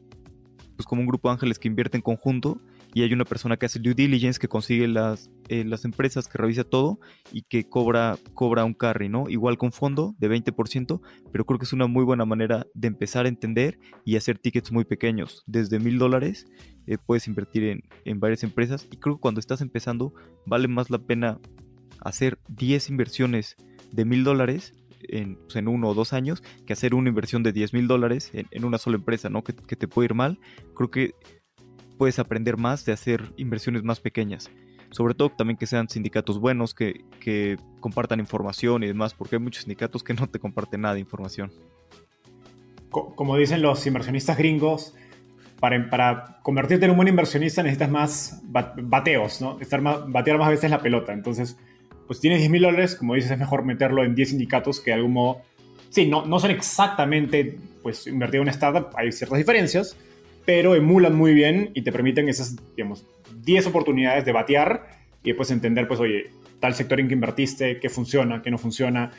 [0.77, 2.61] pues como un grupo de ángeles que invierte en conjunto
[2.93, 6.39] y hay una persona que hace due diligence, que consigue las, eh, las empresas, que
[6.39, 6.99] revisa todo
[7.33, 9.29] y que cobra, cobra un carry, ¿no?
[9.29, 13.27] Igual con fondo de 20%, pero creo que es una muy buena manera de empezar
[13.27, 15.45] a entender y hacer tickets muy pequeños.
[15.47, 16.47] Desde mil dólares
[16.87, 20.13] eh, puedes invertir en, en, varias empresas y creo que cuando estás empezando
[20.47, 21.39] vale más la pena
[22.01, 23.57] hacer 10 inversiones
[23.93, 24.75] de mil dólares
[25.09, 28.31] en, pues, en, uno o dos años que hacer una inversión de 10 mil dólares
[28.33, 29.43] en, en, una sola empresa, ¿no?
[29.45, 30.39] Que, que, te puede ir mal.
[30.75, 31.15] Creo que
[31.99, 34.51] puedes aprender más de hacer inversiones más pequeñas.
[34.91, 39.43] Sobre todo también que sean sindicatos buenos, que, que compartan información y demás, porque hay
[39.43, 41.53] muchos sindicatos que no te comparten nada de información.
[42.91, 44.95] Como dicen los inversionistas gringos,
[45.61, 49.61] para, para, convertirte en un buen inversionista necesitas más bateos, ¿no?
[49.61, 51.13] Estar más, batear más veces la pelota.
[51.13, 51.59] Entonces,
[52.11, 54.97] pues tienes 10 mil dólares, como dices, es mejor meterlo en 10 sindicatos que de
[54.97, 55.43] algún modo...
[55.91, 59.97] Sí, no, no son exactamente, pues, invertir en una startup, hay ciertas diferencias,
[60.45, 63.07] pero emulan muy bien y te permiten esas, digamos,
[63.45, 64.89] 10 oportunidades de batear
[65.23, 69.13] y después entender, pues, oye, tal sector en que invertiste, qué funciona, qué no funciona,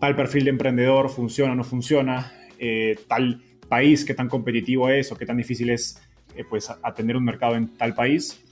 [0.00, 5.18] tal perfil de emprendedor funciona, no funciona, eh, tal país, qué tan competitivo es o
[5.18, 6.00] qué tan difícil es
[6.34, 8.42] eh, pues, atender un mercado en tal país.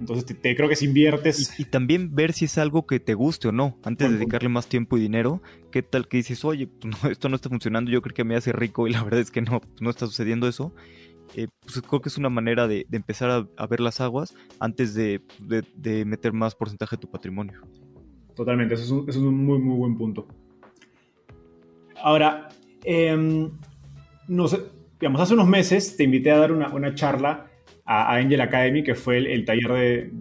[0.00, 1.58] Entonces te, creo que si inviertes...
[1.58, 4.68] Y, también ver si es algo que te guste o no, antes de dedicarle más
[4.68, 8.14] tiempo y dinero, qué tal que dices, oye, pues, esto no está funcionando, yo creo
[8.14, 10.72] que me hace rico y la verdad es que no, no está sucediendo eso.
[11.34, 15.20] Eh, pues creo que es una manera de, empezar a, ver las aguas antes de,
[15.74, 17.60] de, meter más porcentaje de tu patrimonio.
[18.34, 20.26] Totalmente, eso es un, eso es un muy, muy buen punto.
[22.02, 22.48] Ahora,
[22.84, 23.50] eh,
[24.28, 24.58] no sé,
[24.98, 27.47] digamos, hace unos meses te invité a dar una, una charla
[27.88, 30.12] a, Angel Academy, que fue el, taller, de,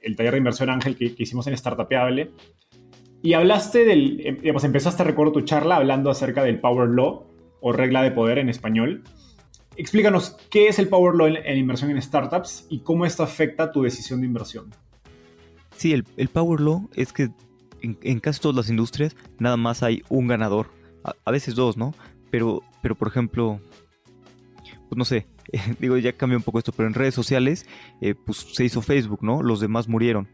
[0.00, 2.30] el taller de inversión Ángel que, hicimos en Startupeable.
[3.22, 7.26] Y hablaste del, em, digamos, empezaste, recuerdo tu charla, hablando acerca del Power Law
[7.60, 9.02] o regla de poder en español.
[9.76, 13.82] Explícanos qué es el Power Law en, inversión en startups y cómo esto afecta tu
[13.82, 14.72] decisión de inversión.
[15.76, 17.30] Sí, el, el Power Law es que
[17.82, 20.68] en, en, casi todas las industrias nada más hay un ganador,
[21.24, 21.92] a veces dos, ¿no?
[22.30, 23.60] Pero, pero por ejemplo,
[24.88, 25.26] pues no sé,
[25.80, 27.66] digo, ya cambió un poco esto, pero en redes sociales,
[28.00, 29.42] eh, pues se hizo Facebook, ¿no?
[29.42, 30.28] Los demás murieron.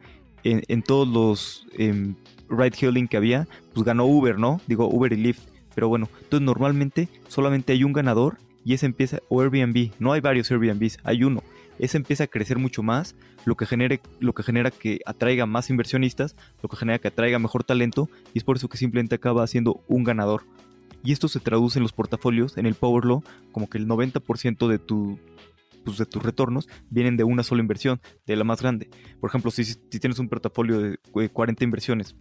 [0.44, 2.14] En, todos los eh,
[2.48, 4.60] ride hailing que había, pues ganó Uber, ¿no?
[4.66, 5.42] Digo, Uber y Lyft.
[5.72, 10.20] Pero bueno, entonces normalmente solamente hay un ganador y ese empieza, o Airbnb, no hay
[10.20, 11.44] varios Airbnbs, hay uno.
[11.78, 15.70] Ese empieza a crecer mucho más, lo que, genere, lo que genera que atraiga más
[15.70, 19.46] inversionistas, lo que genera que atraiga mejor talento, y es por eso que simplemente acaba
[19.46, 20.42] siendo un ganador
[21.02, 24.68] y esto se traduce en los portafolios, en el Power Law, como que el 90%
[24.68, 24.78] de
[25.84, 28.88] pues, de tus retornos vienen de una sola inversión, de la más grande.
[29.20, 32.16] Por ejemplo, si, si tienes un portafolio de 40 inversiones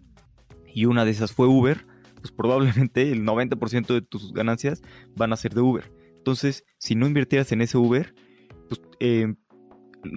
[0.74, 4.82] y una de esas fue Uber, pues probablemente el 90% de tus ganancias
[5.16, 5.92] van a ser de Uber.
[6.18, 8.14] Entonces, si no invirtieras en ese Uber,
[8.70, 9.34] pues eh,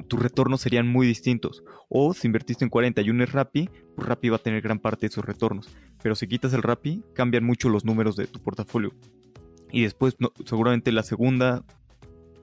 [0.09, 1.63] tus retornos serían muy distintos.
[1.89, 5.07] O si invertiste en 40 y es Rappi, pues Rappi va a tener gran parte
[5.07, 5.69] de sus retornos.
[6.03, 8.93] Pero si quitas el Rappi, cambian mucho los números de tu portafolio.
[9.71, 11.65] Y después, seguramente la segunda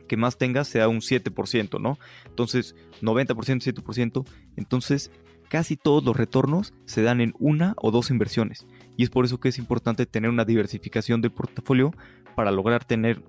[0.08, 1.98] que más tengas sea un 7%, ¿no?
[2.26, 4.28] Entonces, 90%, 7%.
[4.58, 5.10] Entonces,
[5.48, 8.66] casi todos los retornos se dan en una o dos inversiones.
[8.98, 11.94] Y es por eso que es importante tener una diversificación del portafolio
[12.36, 13.24] para lograr tener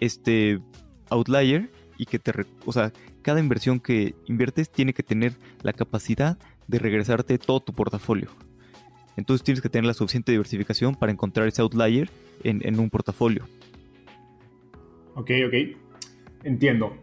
[0.00, 0.60] este
[1.10, 2.32] outlier y que te,
[2.64, 5.32] o sea, cada inversión que inviertes tiene que tener
[5.62, 8.28] la capacidad de regresarte todo tu portafolio.
[9.16, 12.08] Entonces tienes que tener la suficiente diversificación para encontrar ese outlier
[12.44, 13.44] en, un portafolio.
[15.14, 15.54] Ok, ok.
[16.44, 16.96] Entiendo.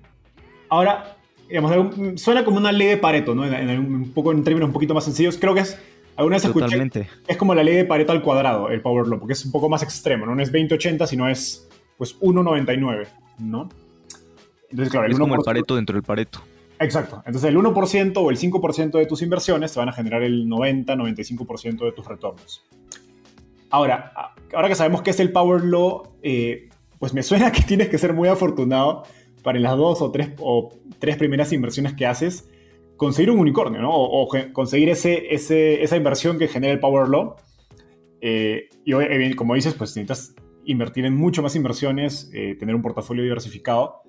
[0.70, 3.46] Ahora, digamos, suena como una ley de Pareto, ¿no?
[3.46, 5.38] En, un poco en términos un poquito más sencillos.
[5.38, 5.80] Creo que es.
[6.16, 7.08] Alguna vez Totalmente.
[7.28, 9.70] es como la ley de Pareto al cuadrado, el Power Law, porque es un poco
[9.70, 10.36] más extremo, ¿no?
[10.36, 13.70] No es 20-80, sino es pues 1,99, ¿no?
[14.70, 16.42] Entonces, claro, el es como el Pareto dentro del Pareto.
[16.80, 17.22] Exacto.
[17.26, 21.86] Entonces, el 1% o el 5% de tus inversiones te van a generar el 90-95%
[21.86, 22.66] de tus retornos.
[23.70, 24.14] Ahora,
[24.54, 27.98] ahora que sabemos qué es el Power Law, eh, pues me suena que tienes que
[27.98, 29.04] ser muy afortunado
[29.44, 32.50] para en las dos o tres, o tres primeras inversiones que haces
[33.00, 33.92] conseguir un unicornio, ¿no?
[33.94, 37.36] O, conseguir ese, esa inversión que genera el Power Law.
[38.22, 43.24] Eh, y como dices, pues necesitas invertir en mucho más inversiones, eh, tener un portafolio
[43.24, 44.02] diversificado.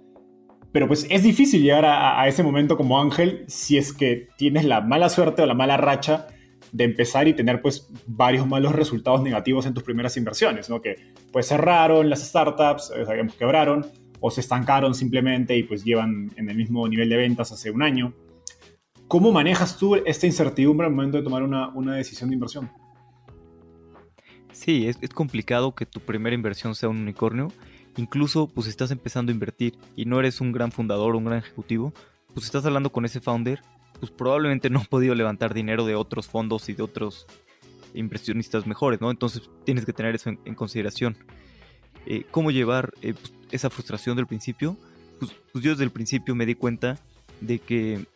[0.73, 4.81] Pero pues es difícil llegar a, ese momento como Ángel si es que tienes la
[4.81, 6.29] mala suerte o la mala racha
[6.71, 10.81] de empezar y tener pues varios malos resultados negativos en tus primeras inversiones, ¿no?
[10.81, 13.87] Que pues cerraron las startups, eh, quebraron,
[14.21, 17.83] o se estancaron simplemente y pues llevan en el mismo nivel de ventas hace un
[17.83, 18.15] año.
[19.09, 22.71] ¿Cómo manejas tú esta incertidumbre al momento de tomar una, una decisión de inversión?
[24.53, 27.49] Sí, es, es, complicado que tu primera inversión sea un unicornio.
[27.97, 31.39] Incluso, pues estás empezando a invertir y no eres un gran fundador o un gran
[31.39, 31.93] ejecutivo,
[32.33, 33.61] pues estás hablando con ese founder,
[33.99, 37.27] pues probablemente no ha podido levantar dinero de otros fondos y de otros
[37.95, 39.11] inversionistas mejores, ¿no?
[39.11, 41.17] Entonces tienes que tener eso en, consideración.
[42.07, 44.77] Eh, ¿Cómo llevar eh, pues, esa frustración del principio?
[45.19, 46.99] Pues, pues, yo desde el principio me di cuenta
[47.41, 48.07] de que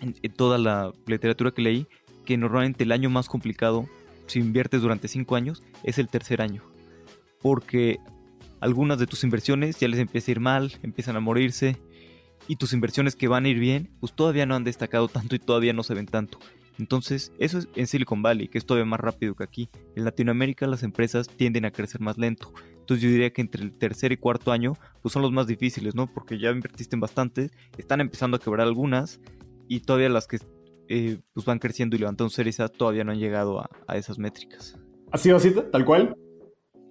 [0.00, 1.86] en, toda la literatura que leí
[2.24, 3.88] que normalmente el año más complicado,
[4.26, 6.62] si inviertes durante 5 años, es el tercer año.
[7.40, 7.98] Porque
[8.62, 11.76] algunas de tus inversiones ya les empieza a ir mal, empiezan a morirse,
[12.46, 15.40] y tus inversiones que van a ir bien, pues todavía no han destacado tanto y
[15.40, 16.38] todavía no se ven tanto.
[16.78, 19.68] Entonces, eso es en Silicon Valley, que es todavía más rápido que aquí.
[19.96, 22.52] En Latinoamérica las empresas tienden a crecer más lento.
[22.78, 25.94] Entonces yo diría que entre el tercer y cuarto año, pues son los más difíciles,
[25.94, 26.06] ¿no?
[26.12, 29.20] Porque ya invertiste en bastantes, están empezando a quebrar algunas
[29.68, 30.38] y todavía las que
[30.88, 34.78] eh, pues van creciendo y levantando series A todavía no han llegado a, esas métricas.
[35.10, 36.16] ¿Ha sido así, tal cual?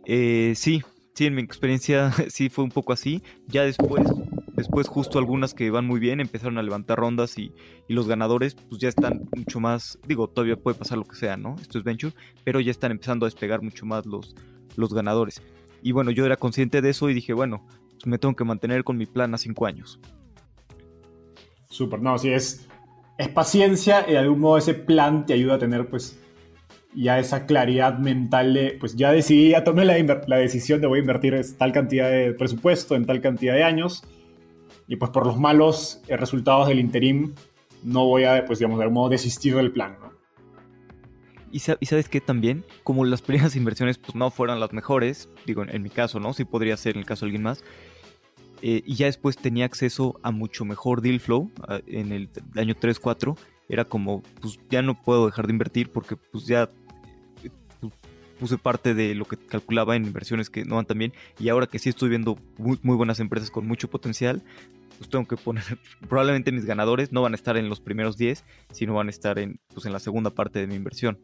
[0.05, 3.23] Eh, sí, sí, en mi experiencia sí fue un poco así.
[3.47, 4.07] Ya después,
[4.53, 7.53] después justo algunas que van muy bien empezaron a levantar rondas y,
[7.87, 11.55] los ganadores pues ya están mucho más, digo, todavía puede pasar lo que sea, ¿no?
[11.59, 12.13] Esto es venture,
[12.45, 14.33] pero ya están empezando a despegar mucho más los,
[14.77, 15.41] los ganadores.
[15.83, 18.85] Y bueno, yo era consciente de eso y dije, bueno, pues me tengo que mantener
[18.85, 19.99] con mi plan a cinco años.
[21.69, 22.65] Súper, no, sí, es,
[23.17, 26.17] es paciencia y de algún modo ese plan te ayuda a tener pues
[26.93, 30.99] ya esa claridad mental de, pues ya decidí, ya tomé la, la decisión de voy
[30.99, 34.03] a invertir tal cantidad de presupuesto en tal cantidad de años
[34.87, 37.33] y pues por los malos eh, resultados del interim
[37.83, 40.11] no voy a, pues digamos, de algún modo desistir del plan, ¿no?
[41.53, 45.81] Y, sabes que también, como las primeras inversiones pues no fueron las mejores, digo, en,
[45.81, 46.33] mi caso, ¿no?
[46.33, 47.63] Sí podría ser en el caso de alguien más,
[48.61, 51.51] eh, y ya después tenía acceso a mucho mejor deal flow
[51.87, 53.37] en el año 3-4,
[53.71, 56.69] era como, pues ya no puedo dejar de invertir porque pues ya
[58.41, 61.67] puse parte de lo que calculaba en inversiones que no van tan bien y ahora
[61.67, 64.41] que sí estoy viendo muy, muy buenas empresas con mucho potencial,
[64.97, 65.63] pues tengo que poner,
[66.09, 69.37] probablemente mis ganadores no van a estar en los primeros 10, sino van a estar
[69.37, 71.19] en, pues, en la segunda parte de mi inversión.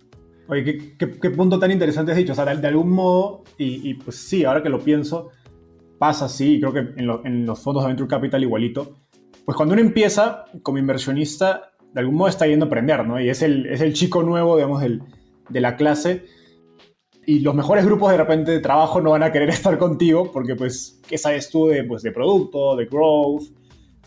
[0.48, 2.34] Oye, ¿qué, punto tan interesante has dicho?
[2.34, 5.32] O sea, de, algún modo, y, pues sí, ahora que lo pienso,
[5.98, 8.96] pasa así, creo que en, los fondos de Venture Capital igualito,
[9.44, 13.20] pues cuando uno empieza como inversionista, de algún modo está yendo a aprender, ¿no?
[13.20, 15.02] Y es el, es el chico nuevo, digamos, del,
[15.50, 16.37] de la clase.
[17.30, 20.56] Y los mejores grupos de repente de trabajo no van a querer estar contigo porque,
[20.56, 23.44] pues, ¿qué sabes tú de, pues, de producto, de growth,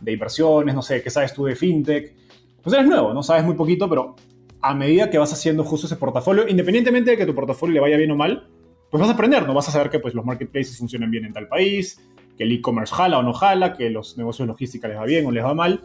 [0.00, 2.16] de inversiones, no sé, qué sabes tú de fintech?
[2.62, 4.16] Pues eres nuevo, no sabes muy poquito, pero
[4.62, 7.98] a medida que vas haciendo justo ese portafolio, independientemente de que tu portafolio le vaya
[7.98, 8.48] bien o mal,
[8.90, 9.52] pues vas a aprender, ¿no?
[9.52, 12.00] Vas a saber que pues, los marketplaces funcionan bien en tal país,
[12.38, 15.30] que el e-commerce jala o no jala, que los negocios logísticos les va bien o
[15.30, 15.84] les va mal.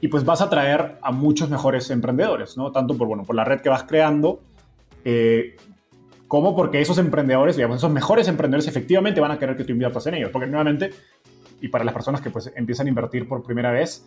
[0.00, 2.72] Y pues vas a traer a muchos mejores emprendedores, ¿no?
[2.72, 4.40] Tanto por, bueno, por la red que vas creando,
[5.04, 5.56] eh,
[6.28, 10.06] como porque esos emprendedores, digamos, esos mejores emprendedores efectivamente van a querer que tú inviertas
[10.06, 10.30] en ellos.
[10.30, 10.90] Porque nuevamente,
[11.60, 14.06] y para las personas que pues empiezan a invertir por primera vez,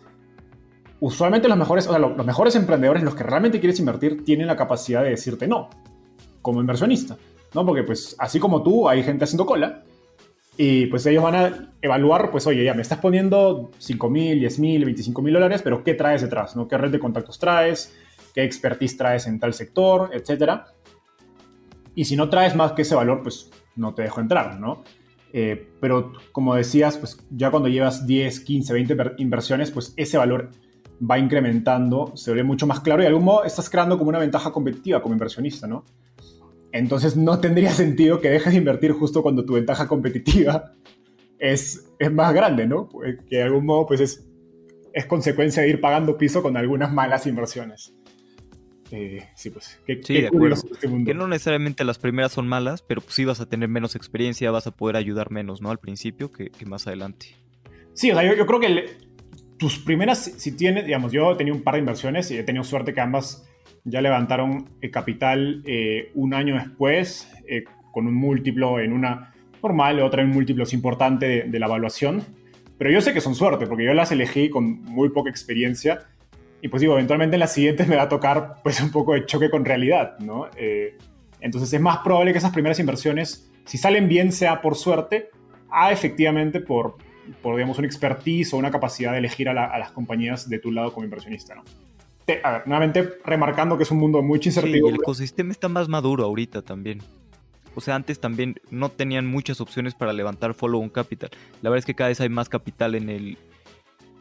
[1.00, 4.56] usualmente los mejores, o sea, los, mejores emprendedores, los que realmente quieres invertir, tienen la
[4.56, 5.68] capacidad de decirte no,
[6.40, 7.18] como inversionista,
[7.54, 7.66] ¿no?
[7.66, 9.82] Porque pues así como tú, hay gente haciendo cola
[10.56, 14.58] y pues ellos van a evaluar, pues oye, ya me estás poniendo 5 mil, 10
[14.60, 16.54] mil, 25 mil dólares, pero ¿qué traes detrás?
[16.54, 16.68] ¿no?
[16.68, 17.96] ¿Qué red de contactos traes?
[18.32, 20.10] ¿Qué expertise traes en tal sector?
[20.12, 20.66] Etcétera.
[21.94, 24.82] Y si no traes más que ese valor, pues no te dejo entrar, ¿no?
[25.32, 30.50] Eh, pero como decías, pues ya cuando llevas 10, 15, 20 inversiones, pues ese valor
[31.10, 34.18] va incrementando, se ve mucho más claro y de algún modo estás creando como una
[34.18, 35.84] ventaja competitiva como inversionista, ¿no?
[36.70, 40.72] Entonces no tendría sentido que dejes de invertir justo cuando tu ventaja competitiva
[41.38, 42.88] es, es más grande, ¿no?
[42.88, 44.28] Pues, que de algún modo pues es,
[44.92, 47.94] es consecuencia de ir pagando piso con algunas malas inversiones.
[48.92, 50.54] Eh, sí, pues, qué, sí, de acuerdo.
[50.54, 53.96] Este que no necesariamente las primeras son malas, pero pues sí vas a tener menos
[53.96, 55.70] experiencia, vas a poder ayudar menos, ¿no?
[55.70, 57.28] Al principio que, que más adelante.
[57.94, 58.96] Sí, o sea, yo, yo creo que
[59.56, 62.64] tus primeras, si tienes, digamos, yo he tenido un par de inversiones y he tenido
[62.64, 63.48] suerte que ambas
[63.84, 70.00] ya levantaron el capital eh, un año después, eh, con un múltiplo en una normal,
[70.00, 72.22] otra en múltiplos importante de, la evaluación.
[72.78, 76.08] Pero yo sé que son suerte, porque yo las elegí con muy poca experiencia.
[76.62, 79.26] Y pues digo, eventualmente en las siguientes me va a tocar pues un poco de
[79.26, 80.48] choque con realidad, ¿no?
[80.56, 80.96] Eh,
[81.40, 85.30] entonces es más probable que esas primeras inversiones si salen bien sea por suerte,
[85.70, 86.96] a efectivamente por,
[87.42, 90.92] por digamos, una expertise o una capacidad de elegir a, las compañías de tu lado
[90.92, 91.64] como inversionista, ¿no?
[92.44, 94.80] a ver, nuevamente remarcando que es un mundo muy incertidumbre.
[94.80, 97.02] Sí, el ecosistema está más maduro ahorita también.
[97.74, 101.30] O sea, antes también no tenían muchas opciones para levantar follow-on capital.
[101.62, 103.38] La verdad es que cada vez hay más capital en el,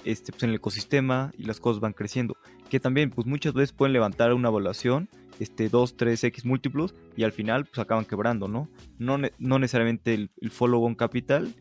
[0.05, 2.35] este, pues, en el ecosistema y las cosas van creciendo.
[2.69, 5.09] Que también, pues muchas veces pueden levantar una evaluación,
[5.39, 8.69] este, 2, 3x múltiplos, y al final, pues acaban quebrando, ¿no?
[8.97, 11.53] No, no necesariamente el, follow-on capital,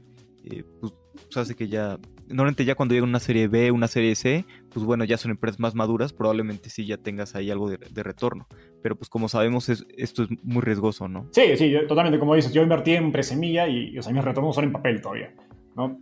[0.44, 1.98] eh, pues, pues, hace que ya,
[2.28, 5.58] normalmente ya cuando llega una serie B, una serie C, pues bueno, ya son empresas
[5.60, 8.46] más maduras, probablemente sí ya tengas ahí algo de, retorno.
[8.82, 11.28] Pero pues como sabemos, esto es muy riesgoso, ¿no?
[11.32, 14.64] Sí, sí, totalmente, como dices, yo invertí en presemilla y, o sea, mis retornos son
[14.64, 15.34] en papel todavía.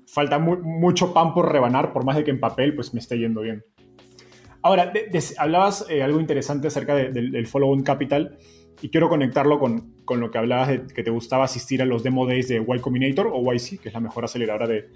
[0.07, 3.43] Falta mucho pan por rebanar, por más de que en papel pues me esté yendo
[3.43, 3.65] bien.
[4.63, 4.93] Ahora,
[5.39, 8.39] hablabas eh, algo interesante acerca del follow-on capital
[8.83, 12.03] y quiero conectarlo con, con, lo que hablabas de que te gustaba asistir a los
[12.03, 14.91] demo days de Y Combinator o YC, que es la mejor aceleradora de,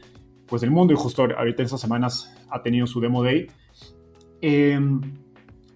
[0.47, 3.47] pues, del mundo y justo ahorita en estas semanas ha tenido su demo day.
[4.41, 4.79] Eh,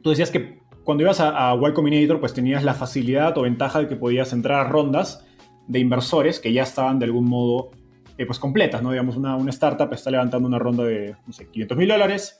[0.03, 3.81] tú decías que cuando ibas a, a, Y Combinator pues tenías la facilidad o ventaja
[3.81, 5.27] de que podías entrar a rondas
[5.67, 7.71] de inversores que ya estaban de algún modo
[8.19, 8.91] eh, pues completas, ¿no?
[8.91, 12.39] Digamos, una, una, startup está levantando una ronda de, no sé, 500 mil dólares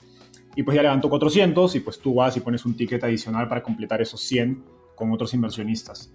[0.55, 3.61] y pues ya levantó 400 y pues tú vas y pones un ticket adicional para
[3.61, 4.63] completar esos 100
[4.95, 6.11] con otros inversionistas.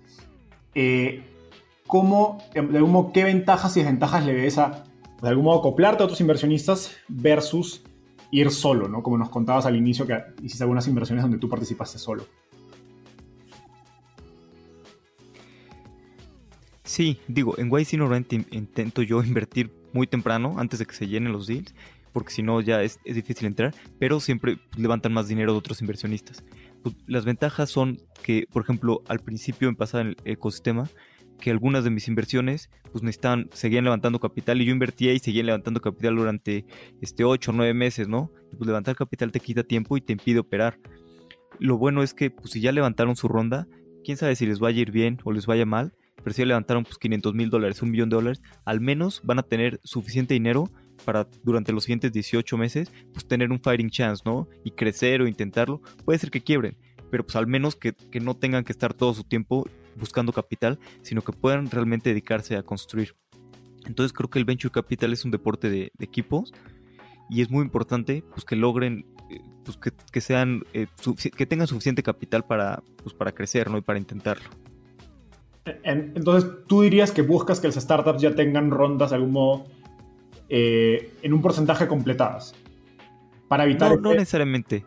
[0.75, 1.23] Eh,
[1.87, 4.85] ¿Cómo, de algún modo, qué ventajas y desventajas le ves a,
[5.21, 7.83] de algún modo, acoplarte a otros inversionistas versus
[8.33, 9.03] ir solo, ¿no?
[9.03, 12.25] Como nos contabas al inicio que hiciste algunas inversiones donde tú participaste solo.
[16.85, 21.33] Sí, digo, en YC normalmente intento yo invertir muy temprano, antes de que se llenen
[21.33, 21.75] los deals,
[22.13, 26.45] porque si no ya es, difícil entrar, pero siempre levantan más dinero de otros inversionistas.
[26.83, 30.89] Pues, las ventajas son que, por ejemplo, al principio en pasar en el ecosistema,
[31.41, 35.43] que algunas de mis inversiones pues necesitaban, seguían levantando capital y yo invertía y seguía
[35.43, 36.65] levantando capital durante
[37.01, 38.31] este 8 o 9 meses, ¿no?
[38.57, 40.79] pues levantar capital te quita tiempo y te impide operar.
[41.59, 43.67] Lo bueno es que pues si ya levantaron su ronda,
[44.05, 46.85] quién sabe si les vaya a ir bien o les vaya mal, pero si levantaron
[46.85, 50.71] pues 500 mil dólares, un millón de dólares, al menos van a tener suficiente dinero
[51.05, 54.49] para durante los siguientes 18 meses pues tener un fighting chance, ¿no?
[54.65, 55.81] Y crecer o intentarlo.
[56.05, 56.77] Puede ser que quiebren,
[57.11, 61.23] pero pues al menos que, no tengan que estar todo su tiempo buscando capital, sino
[61.23, 63.17] que puedan realmente dedicarse a construir.
[63.85, 66.53] Entonces creo que el venture capital es un deporte de, equipos
[67.29, 69.79] y es muy importante pues que logren eh, pues
[70.13, 70.87] que, sean eh,
[71.37, 73.79] que tengan suficiente capital para pues, para crecer ¿no?
[73.79, 74.62] y para intentarlo
[75.65, 79.65] entonces, tú dirías que buscas que las startups ya tengan rondas de algún modo
[80.49, 82.55] eh, en un porcentaje completadas.
[83.49, 83.91] Para evitar.
[83.91, 84.85] No, no necesariamente.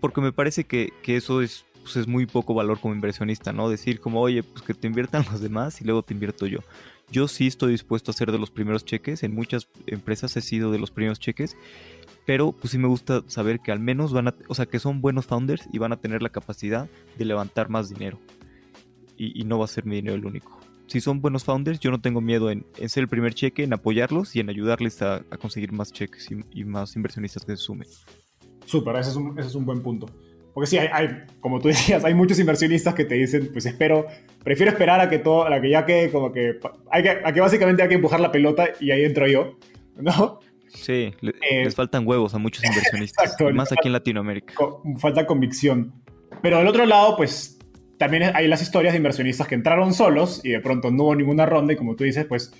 [0.00, 3.70] Porque me parece que, eso es, pues, es muy poco valor como inversionista, ¿no?
[3.70, 6.58] Decir como, oye, pues que te inviertan los demás y luego te invierto yo.
[7.10, 9.22] Yo sí estoy dispuesto a ser de los primeros cheques.
[9.22, 11.56] En muchas empresas he sido de los primeros cheques.
[12.26, 15.02] Pero pues sí me gusta saber que al menos van a, o sea, que son
[15.02, 16.88] buenos founders y van a tener la capacidad
[17.18, 18.18] de levantar más dinero
[19.16, 20.60] y, no va a ser mi dinero el único.
[20.86, 24.36] Si son buenos founders, yo no tengo miedo en, ser el primer cheque, en apoyarlos
[24.36, 27.88] y en ayudarles a, conseguir más cheques y, más inversionistas que se sumen.
[28.66, 30.06] Súper, ese, es un, buen punto.
[30.52, 34.06] Porque sí, hay, como tú decías, hay muchos inversionistas que te dicen, pues espero,
[34.42, 37.40] prefiero esperar a que todo, a que ya quede como que, hay que, a que
[37.40, 39.58] básicamente hay que empujar la pelota y ahí entro yo,
[39.96, 40.40] ¿no?
[40.74, 44.54] Sí, eh, les faltan huevos a muchos inversionistas, exacto, más aquí en Latinoamérica.
[44.98, 45.92] falta convicción.
[46.42, 47.53] Pero del otro lado, pues
[48.04, 51.46] también hay las historias de inversionistas que entraron solos y de pronto no hubo ninguna
[51.46, 52.52] ronda y como tú dices, pues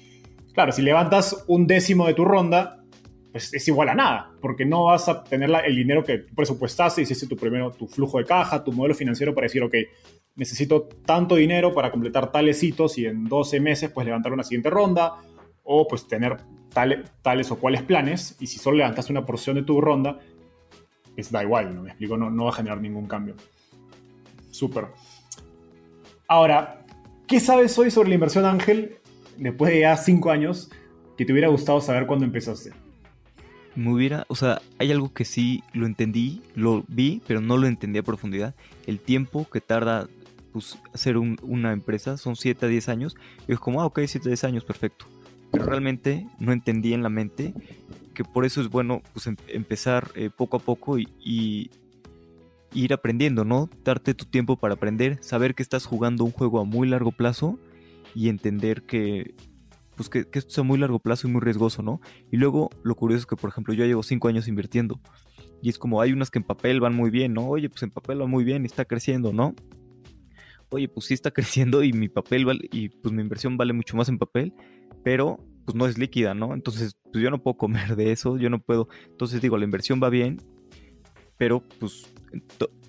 [0.55, 2.83] claro, si levantas un décimo de tu ronda,
[3.31, 7.27] pues es igual a nada, porque no vas a tener el dinero que presupuestaste, hiciste
[7.27, 9.75] tu primero tu flujo de caja, tu modelo financiero para decir, ok,
[10.35, 14.71] necesito tanto dinero para completar tales hitos y en 12 meses pues levantar una siguiente
[14.71, 15.17] ronda
[15.63, 16.39] o pues tener
[17.23, 20.19] tales o cuales planes y si solo levantaste una porción de tu ronda,
[21.15, 21.83] pues da igual, ¿no?
[21.83, 23.35] Me explico, no, no va a generar ningún cambio.
[24.51, 24.87] Súper.
[26.27, 26.85] Ahora,
[27.27, 28.97] ¿qué sabes hoy sobre la inversión Ángel
[29.37, 30.71] después de ya cinco años
[31.17, 32.73] que te hubiera gustado saber cuando empezaste?
[33.75, 37.67] Me hubiera, o sea, hay algo que sí lo entendí, lo vi, pero no lo
[37.67, 38.55] entendí a profundidad.
[38.87, 40.09] El tiempo que tarda
[40.53, 43.17] pues, hacer una empresa son 7 a 10 años.
[43.49, 45.07] Y es como, ah, ok, 7 a 10 años, perfecto.
[45.51, 47.53] Pero realmente no entendí en la mente
[48.15, 51.71] que por eso es bueno pues, em, empezar eh, poco a poco y,
[52.75, 53.71] ir aprendiendo, ¿no?
[53.85, 57.59] Darte tu tiempo para aprender, saber que estás jugando un juego a muy largo plazo
[58.15, 59.35] y entender que,
[59.97, 62.01] pues que, esto es a muy largo plazo y muy riesgoso, ¿no?
[62.31, 65.01] Y luego lo curioso es que, por ejemplo, yo llevo cinco años invirtiendo
[65.63, 67.49] y es como hay unas que en papel van muy bien, ¿no?
[67.49, 69.55] Oye, pues en papel va muy bien y está creciendo, ¿no?
[70.75, 73.97] oye, pues sí está creciendo y mi papel vale, y pues mi inversión vale mucho
[73.97, 74.53] más en papel,
[75.03, 76.53] pero pues no es líquida, ¿no?
[76.53, 78.89] Entonces, pues yo no puedo comer de eso, yo no puedo.
[79.09, 80.39] Entonces digo, la inversión va bien,
[81.39, 82.14] pero pues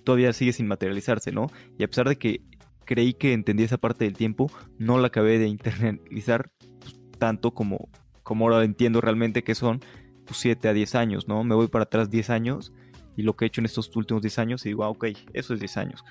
[0.04, 1.48] todavía sigue sin materializarse, ¿no?
[1.78, 2.42] Y a pesar de que
[2.86, 7.90] creí que entendí esa parte del tiempo, no la acabé de internalizar pues, tanto como,
[8.24, 9.82] como ahora entiendo realmente que son
[10.26, 11.44] pues, 7 a 10 años, ¿no?
[11.44, 12.72] Me voy para atrás 10 años
[13.18, 15.54] y lo que he hecho en estos últimos 10 años y digo, ah, ok, eso
[15.54, 16.04] es 10 años.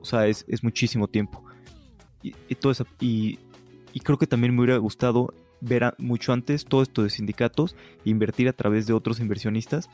[0.00, 1.44] O sea, es, muchísimo tiempo.
[2.22, 3.38] Y, y, todo eso, y,
[3.92, 8.48] y, creo que también me hubiera gustado ver mucho antes todo esto de sindicatos, invertir
[8.48, 9.88] a través de otros inversionistas.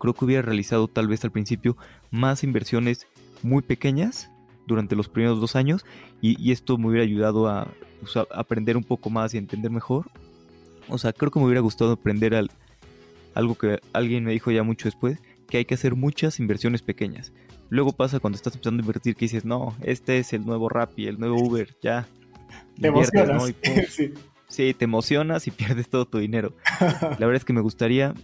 [0.00, 1.76] Creo que hubiera realizado tal vez al principio
[2.10, 3.06] más inversiones
[3.42, 4.30] muy pequeñas
[4.66, 5.84] durante los primeros dos años
[6.20, 7.68] y, esto me hubiera ayudado a,
[8.34, 10.06] aprender un poco más y entender mejor.
[10.88, 12.50] O sea, creo que me hubiera gustado aprender al,
[13.34, 17.32] algo que alguien me dijo ya mucho después, que hay que hacer muchas inversiones pequeñas.
[17.68, 21.06] Luego pasa cuando estás empezando a invertir que dices, no, este es el nuevo Rappi,
[21.06, 22.06] el nuevo Uber, ya.
[22.80, 23.54] Te emocionas.
[24.48, 24.74] sí.
[24.74, 26.54] te emocionas y pierdes todo tu dinero.
[26.80, 28.14] La verdad es que me gustaría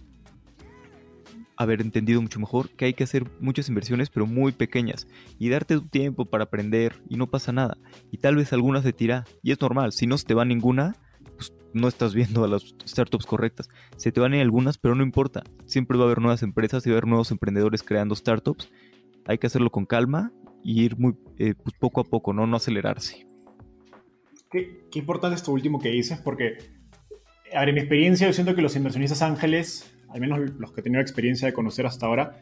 [1.57, 5.07] haber entendido mucho mejor que hay que hacer muchas inversiones pero muy pequeñas
[5.39, 7.77] y darte tu tiempo para aprender y no pasa nada.
[8.11, 10.95] Y tal vez alguna se tira y es normal, si no se te va ninguna,
[11.35, 13.69] pues no estás viendo a las startups correctas.
[13.97, 15.43] Se te van ir algunas, pero no importa.
[15.65, 18.69] Siempre va a haber nuevas empresas y va a haber nuevos emprendedores creando startups.
[19.25, 20.31] Hay que hacerlo con calma
[20.63, 22.47] y ir muy eh, pues poco a poco, ¿no?
[22.47, 23.27] No acelerarse.
[24.49, 26.57] Qué, qué importante esto último que dices, porque,
[27.53, 30.81] a ver, en mi experiencia yo siento que los inversionistas ángeles al menos los que
[30.81, 32.41] he tenido experiencia de conocer hasta ahora,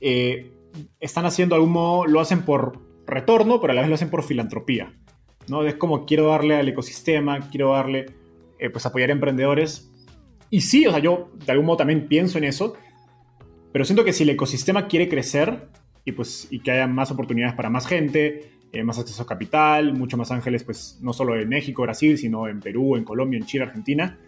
[0.00, 0.52] eh,
[1.00, 4.22] están haciendo algún modo, lo hacen por retorno, pero a la vez lo hacen por
[4.22, 4.92] filantropía.
[5.48, 5.64] ¿no?
[5.64, 8.06] Es como quiero darle al ecosistema, quiero darle,
[8.58, 9.90] eh, pues apoyar a emprendedores.
[10.48, 12.74] Y sí, o sea, yo de algún modo también pienso en eso,
[13.72, 15.68] pero siento que si el ecosistema quiere crecer
[16.04, 19.94] y, pues, y que haya más oportunidades para más gente, eh, más acceso a capital,
[19.94, 23.46] mucho más ángeles, pues no solo en México, Brasil, sino en Perú, en Colombia, en
[23.46, 24.18] Chile, Argentina,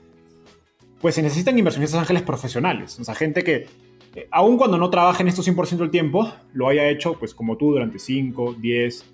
[1.03, 3.67] pues se necesitan inversionistas ángeles profesionales, o sea, gente que,
[4.15, 7.57] eh, aun cuando no trabaje en esto 100% del tiempo, lo haya hecho, pues como
[7.57, 9.05] tú, durante 5, 10,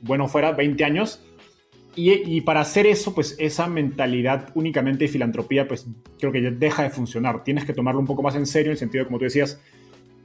[0.00, 1.22] bueno, fuera 20 años.
[2.00, 5.88] Y, para hacer eso, pues esa mentalidad únicamente de filantropía, pues
[6.20, 7.42] creo que ya deja de funcionar.
[7.42, 9.60] Tienes que tomarlo un poco más en serio, en el sentido de, como tú decías,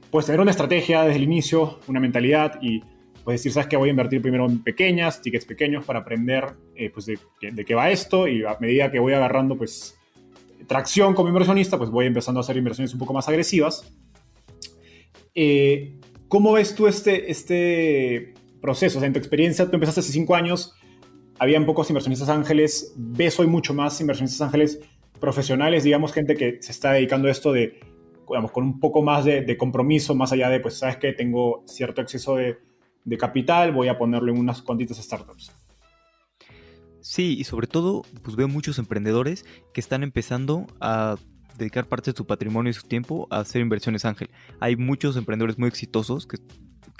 [0.08, 2.80] pues tener una estrategia desde el inicio, una mentalidad y
[3.24, 6.90] pues decir, sabes que voy a invertir primero en pequeñas, tickets pequeños para aprender eh,
[6.90, 9.98] pues de, de, qué va esto y a medida que voy agarrando pues
[10.66, 13.92] tracción como inversionista, pues voy empezando a hacer inversiones un poco más agresivas.
[15.34, 15.98] Eh,
[16.28, 19.02] ¿Cómo ves tú este, este proceso?
[19.02, 20.74] En tu experiencia, tú empezaste hace cinco años,
[21.38, 24.80] habían pocos inversionistas ángeles, ves hoy mucho más inversionistas ángeles
[25.20, 27.80] profesionales, digamos, gente que se está dedicando a esto de,
[28.28, 32.00] digamos, con un poco más de, compromiso, más allá de, pues, sabes que tengo cierto
[32.00, 32.58] exceso de,
[33.04, 35.63] de capital, voy a ponerlo en unas cuantitas startups.
[37.04, 39.44] Sí, y sobre todo, pues veo muchos emprendedores
[39.74, 41.16] que están empezando a
[41.58, 44.30] dedicar parte de su patrimonio y su tiempo a hacer inversiones ángel.
[44.58, 46.38] Hay muchos emprendedores muy exitosos que,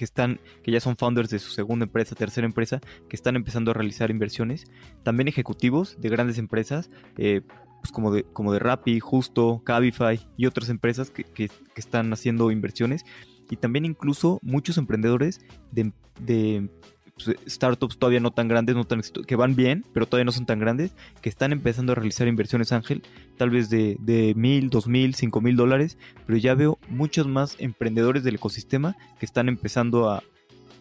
[0.04, 3.74] están, que ya son founders de su segunda empresa, tercera empresa, que están empezando a
[3.74, 4.66] realizar inversiones.
[5.04, 7.40] También ejecutivos de grandes empresas, eh,
[7.80, 12.50] pues como de, como de Rappi, Justo, Cabify y otras empresas que, que, están haciendo
[12.50, 13.06] inversiones.
[13.48, 15.40] Y también incluso muchos emprendedores
[15.72, 16.68] de, de
[17.16, 20.46] pues, startups todavía no tan grandes, no tan que van bien, pero todavía no son
[20.46, 20.92] tan grandes,
[21.22, 23.02] que están empezando a realizar inversiones ángel,
[23.36, 27.56] tal vez de, de mil, dos mil, cinco mil dólares, pero ya veo muchos más
[27.58, 30.22] emprendedores del ecosistema que están empezando a,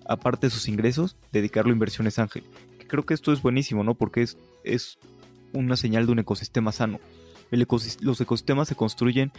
[0.07, 2.43] aparte de sus ingresos, dedicarlo a inversiones ángel.
[2.87, 3.95] Creo que esto es buenísimo, ¿no?
[3.95, 4.97] Porque es, es
[5.53, 6.99] una señal de un ecosistema sano.
[7.51, 9.31] los ecosistemas se construyen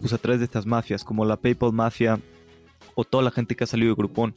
[0.00, 2.20] pues a través de estas mafias, como la PayPal Mafia
[2.94, 4.34] o toda la gente que ha salido de Groupon.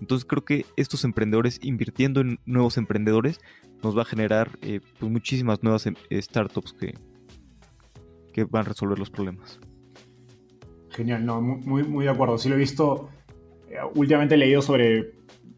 [0.00, 3.40] Entonces creo que estos emprendedores invirtiendo en nuevos emprendedores
[3.82, 6.94] nos va a generar eh, pues muchísimas nuevas em, startups que,
[8.32, 9.60] que van a resolver los problemas.
[10.90, 12.38] Genial, no, muy, muy de acuerdo.
[12.38, 13.10] Sí lo he visto,
[13.68, 15.12] eh, últimamente he leído sobre,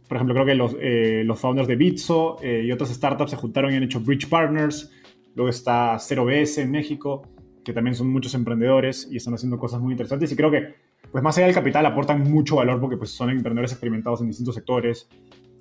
[0.09, 3.72] por ejemplo, creo que los, eh, los founders de Bitso y otras startups se juntaron
[3.72, 4.90] y han hecho Bridge Partners.
[5.34, 7.22] Luego está 0BS en México,
[7.64, 10.30] que también son muchos emprendedores y están haciendo cosas muy interesantes.
[10.30, 10.74] Y creo que
[11.11, 14.55] pues más allá del capital aportan mucho valor porque pues son emprendedores experimentados en distintos
[14.55, 15.09] sectores,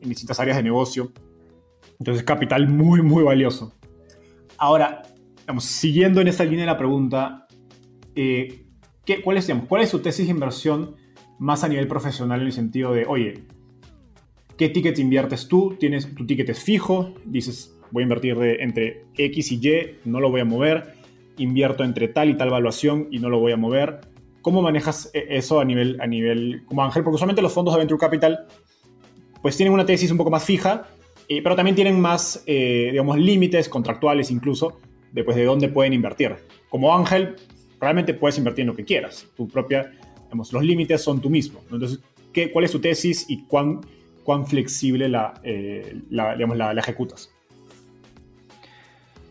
[0.02, 1.12] en distintas áreas de negocio.
[2.00, 3.74] Entonces capital muy, muy valioso.
[4.58, 5.02] Ahora,
[5.39, 7.48] digamos, siguiendo en esta línea de la pregunta,
[8.16, 8.66] eh,
[9.06, 10.96] ¿qué, cuál, es, digamos, ¿cuál es su tesis de inversión
[11.39, 13.46] más a nivel profesional en el sentido de, oye,
[14.58, 15.76] ¿qué ticket inviertes tú?
[15.80, 20.20] Tienes, tu ticket es fijo, dices, voy a invertir de, entre X y Y, no
[20.20, 20.94] lo voy a mover,
[21.38, 24.11] invierto entre tal y tal evaluación y no lo voy a mover
[24.42, 27.04] ¿Cómo manejas e-, eso a nivel, a nivel como Ángel?
[27.04, 28.48] Porque usualmente los fondos de Venture Capital
[29.42, 30.88] pues tienen una tesis un poco más fija,
[31.28, 34.80] eh, pero también tienen más, eh, digamos, límites contractuales incluso,
[35.12, 36.36] de, pues, de dónde pueden invertir.
[36.70, 37.36] Como Ángel,
[37.80, 39.28] realmente puedes invertir en lo que quieras.
[39.36, 39.92] Tu propia,
[40.26, 41.62] digamos, los límites son tú mismo.
[41.72, 42.00] Entonces,
[42.32, 43.82] ¿qué, ¿cuál es tu tesis y cuán,
[44.24, 47.32] cuán flexible la, eh, digamos, la, ejecutas?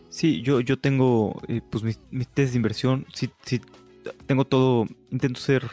[0.09, 3.29] Sí, yo, yo tengo pues mis, mis, tesis de inversión, sí,
[4.25, 5.67] tengo todo, intento ser,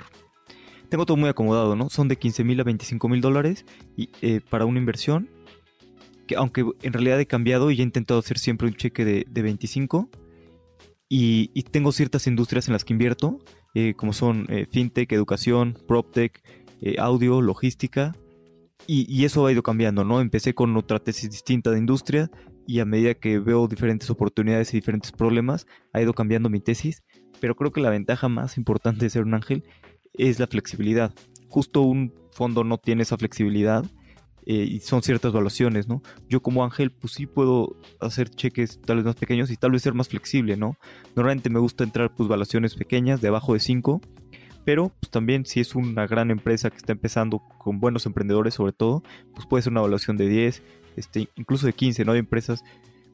[0.88, 1.90] tengo todo muy acomodado, ¿no?
[1.90, 3.64] Son de 15 mil a 25 mil dólares
[3.96, 5.30] y, eh, para una inversión,
[6.26, 9.42] que aunque en realidad he cambiado y he intentado hacer siempre un cheque de, de
[9.42, 10.10] 25,
[11.08, 13.38] y, y, tengo ciertas industrias en las que invierto,
[13.74, 16.42] eh, como son eh, fintech, educación, proptech,
[16.82, 18.14] eh, audio, logística,
[18.86, 20.20] y, y, eso ha ido cambiando, ¿no?
[20.20, 22.30] Empecé con otra tesis distinta de industria
[22.66, 27.02] y a medida que veo diferentes oportunidades y diferentes problemas, ha ido cambiando mi tesis,
[27.40, 29.64] pero creo que la ventaja más importante de ser un ángel
[30.14, 31.14] es la flexibilidad.
[31.48, 33.84] Justo un fondo no tiene esa flexibilidad
[34.46, 36.02] eh, y son ciertas evaluaciones, ¿no?
[36.28, 39.82] Yo como ángel, pues sí puedo hacer cheques tal vez más pequeños y tal vez
[39.82, 40.76] ser más flexible, ¿no?
[41.14, 44.00] Normalmente me gusta entrar pues evaluaciones pequeñas, de abajo de 5,
[44.64, 48.72] pero pues también si es una gran empresa que está empezando con buenos emprendedores sobre
[48.72, 49.02] todo,
[49.34, 50.62] pues puede ser una evaluación de 10,
[50.96, 52.12] este, incluso de 15, ¿no?
[52.12, 52.64] Hay empresas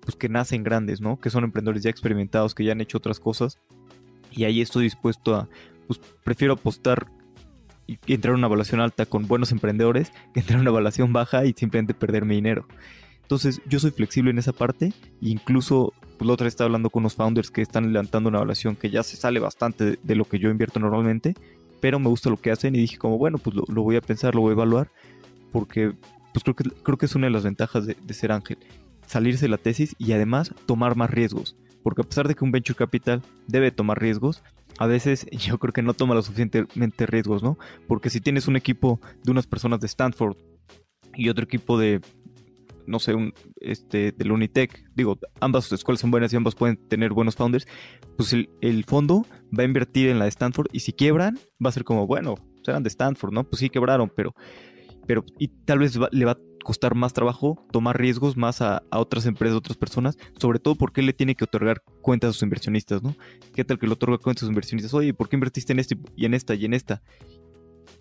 [0.04, 1.18] pues que nacen grandes, ¿no?
[1.18, 3.58] Que son emprendedores ya experimentados, que ya han hecho otras cosas.
[4.36, 5.48] Y ahí estoy dispuesto a,
[5.86, 7.06] pues prefiero apostar
[7.86, 11.44] y entrar a una evaluación alta con buenos emprendedores que entrar a una evaluación baja
[11.44, 12.66] y simplemente perder mi dinero.
[13.22, 17.14] Entonces yo soy flexible en esa parte incluso pues, la otra vez hablando con unos
[17.14, 20.50] founders que están levantando una evaluación que ya se sale bastante de, lo que yo
[20.50, 21.34] invierto normalmente,
[21.80, 24.02] pero me gusta lo que hacen y dije como bueno pues lo, lo voy a
[24.02, 24.90] pensar, lo voy a evaluar
[25.52, 25.94] porque
[26.32, 28.58] pues creo que, creo que es una de las ventajas de, de ser ángel,
[29.06, 32.50] salirse de la tesis y además tomar más riesgos, porque a pesar de que un
[32.50, 34.42] venture capital debe tomar riesgos,
[34.78, 37.56] a veces yo creo que no toma lo suficientemente riesgos, ¿no?
[37.86, 40.36] Porque si tienes un equipo de unas personas de Stanford
[41.14, 42.00] y otro equipo de,
[42.88, 47.12] no sé, un, este, del Unitec, digo, ambas escuelas son buenas y ambas pueden tener
[47.12, 47.68] buenos founders,
[48.16, 49.24] pues el, el fondo
[49.56, 52.34] va a invertir en la de Stanford y si quiebran, va a ser como, bueno,
[52.66, 53.44] eran de Stanford, ¿no?
[53.44, 54.34] Pues sí quebraron, pero,
[55.06, 59.26] pero y tal vez le va a costar más trabajo tomar riesgos más a, otras
[59.26, 62.42] empresas, a otras personas, sobre todo porque él le tiene que otorgar cuentas a sus
[62.42, 63.14] inversionistas, ¿no?
[63.54, 64.94] ¿Qué tal que le otorga cuentas a sus inversionistas?
[64.94, 67.02] Oye, ¿por qué invertiste en este y en esta y en esta?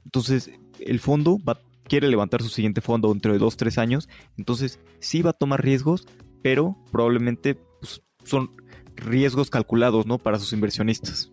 [0.05, 4.79] Entonces, el fondo va, quiere levantar su siguiente fondo dentro de dos, tres años, entonces
[4.99, 6.07] sí va a tomar riesgos,
[6.41, 8.51] pero probablemente pues, son
[8.95, 10.17] riesgos calculados, ¿no?
[10.17, 11.31] Para sus inversionistas.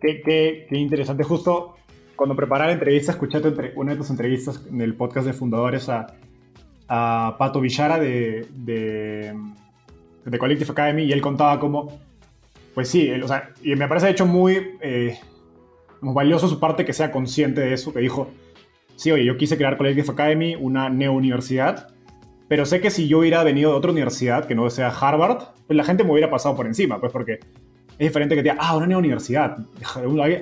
[0.00, 1.74] Qué, qué, qué interesante, justo
[2.22, 3.42] cuando preparaba la entrevista, escuché
[3.74, 6.06] una de tus entrevistas en el podcast de fundadores a,
[6.86, 8.46] a Pato Villara de,
[10.38, 11.98] Collective Academy y él contaba cómo,
[12.76, 13.10] pues sí,
[13.64, 15.18] me parece de hecho muy, eh,
[16.00, 18.30] valioso su parte que sea consciente de eso, que dijo,
[18.94, 21.88] sí, oye, yo quise crear Collective Academy, una neo-universidad,
[22.46, 25.76] pero sé que si yo hubiera venido de otra universidad, que no sea Harvard, pues
[25.76, 27.40] la gente me hubiera pasado por encima, pues porque
[27.98, 29.56] es diferente que te diga, ah, una universidad,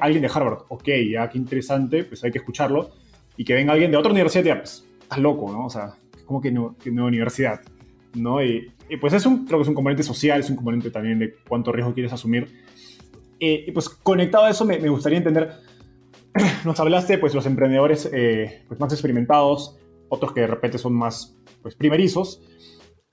[0.01, 2.91] alguien de Harvard, ok, ya, qué interesante, pues hay que escucharlo,
[3.37, 5.67] y que venga alguien de otra universidad y diga, pues, estás loco, ¿no?
[5.67, 5.95] O sea,
[6.27, 7.61] ¿cómo que no, que no universidad?
[8.15, 8.43] ¿No?
[8.43, 11.19] Y, y, pues es un, creo que es un componente social, es un componente también
[11.19, 12.49] de cuánto riesgo quieres asumir.
[13.39, 15.53] Eh, y pues conectado a eso me, me, gustaría entender,
[16.65, 19.79] nos hablaste pues los emprendedores eh, pues, más experimentados,
[20.09, 22.43] otros que de repente son más pues, primerizos,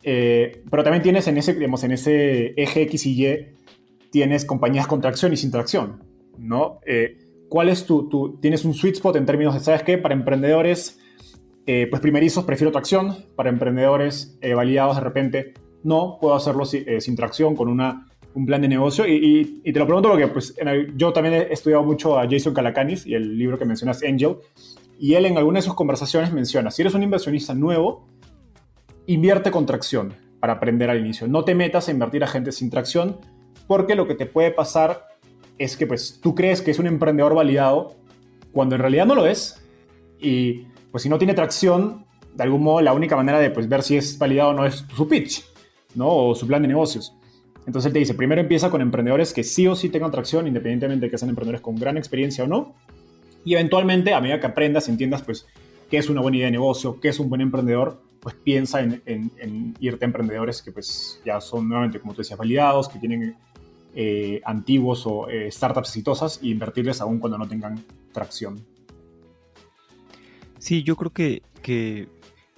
[0.04, 3.46] eh, pero también tienes en ese, digamos, en ese eje X y Y
[4.12, 6.04] tienes compañías con tracción y sin tracción,
[6.38, 6.80] ¿no?
[6.86, 7.18] Eh,
[7.50, 9.98] ¿Cuál es tu, tu, tienes un sweet spot en términos de, ¿sabes qué?
[9.98, 11.00] Para emprendedores,
[11.66, 15.54] eh, pues primerizos prefiero tracción, para emprendedores eh, validados de repente,
[15.84, 19.06] no, puedo hacerlo eh, sin tracción, con una, un plan de negocio.
[19.06, 20.56] Y, te lo pregunto porque pues,
[20.96, 24.38] yo también he estudiado mucho a Jason Calacanis y el libro que mencionas, Angel,
[24.98, 28.08] y él en alguna de sus conversaciones menciona, si eres un inversionista nuevo,
[29.06, 31.28] invierte con tracción para aprender al inicio.
[31.28, 33.18] No te metas a invertir a gente sin tracción,
[33.68, 35.08] porque lo que te puede pasar
[35.58, 37.96] es que pues tú crees que es un emprendedor validado
[38.52, 39.62] cuando en realidad no lo es
[40.20, 43.84] y pues si no tiene tracción, de algún modo la única manera de pues ver
[43.84, 45.44] si es validado o no es su pitch,
[45.96, 46.08] ¿no?
[46.10, 47.14] O su plan de negocios.
[47.66, 51.08] Entonces él te dice, primero empieza con emprendedores que sí o sí tengan tracción, independientemente
[51.08, 52.76] de que sean emprendedores con gran experiencia o no.
[53.44, 55.46] Y eventualmente, a medida que aprendas entiendas pues
[55.90, 59.02] qué es una buena idea de negocio, qué es un buen emprendedor, pues piensa en,
[59.06, 63.00] en, en irte a emprendedores que pues ya son nuevamente, como tú decías, validados, que
[63.00, 63.36] tienen
[63.96, 68.66] eh, antiguos o eh, startups exitosas e invertirles aún cuando no tengan tracción.
[70.60, 72.08] Sí, yo creo que, que,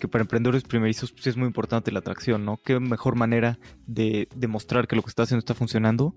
[0.09, 2.57] para emprendedores primerizos pues, es muy importante la tracción, ¿no?
[2.57, 6.15] Qué mejor manera de demostrar que lo que está haciendo está funcionando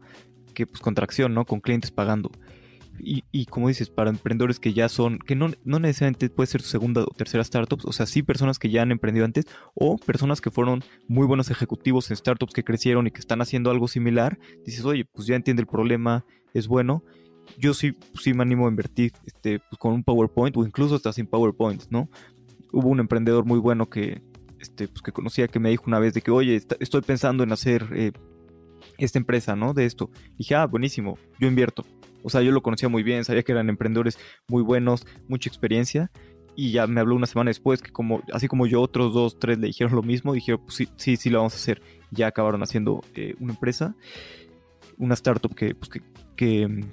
[0.55, 1.45] que pues con tracción, ¿no?
[1.45, 2.31] Con clientes pagando.
[2.99, 6.69] Y, como dices, para emprendedores que ya son, que no, no necesariamente puede ser su
[6.69, 10.41] segunda o tercera startups, o sea, sí personas que ya han emprendido antes o personas
[10.41, 14.39] que fueron muy buenos ejecutivos en startups que crecieron y que están haciendo algo similar,
[14.65, 16.25] dices, oye, pues ya entiende el problema,
[16.55, 17.03] es bueno.
[17.59, 21.13] Yo sí, sí me animo a invertir este, pues con un PowerPoint o incluso hasta
[21.13, 22.09] sin PowerPoint, ¿no?
[22.73, 24.23] Hubo un emprendedor muy bueno que,
[24.61, 27.53] este, pues que conocía que me dijo una vez de que, oye, estoy pensando en
[27.53, 28.13] hacer eh,
[28.97, 29.75] esta empresa, ¿no?
[29.75, 30.11] De esto.
[30.35, 31.85] Y dije, ah, buenísimo, yo invierto.
[32.23, 34.19] O sea, yo lo conocía muy bien, sabía que eran emprendedores
[34.49, 36.11] muy buenos, mucha experiencia.
[36.55, 39.59] Y ya me habló una semana después que como, así como yo, otros dos, tres
[39.59, 41.83] le dijeron lo mismo, dijeron, pues sí, sí, sí lo vamos a hacer.
[42.11, 43.95] Ya acabaron haciendo eh, una empresa,
[44.99, 46.03] una startup que, pues, que,
[46.37, 46.85] que,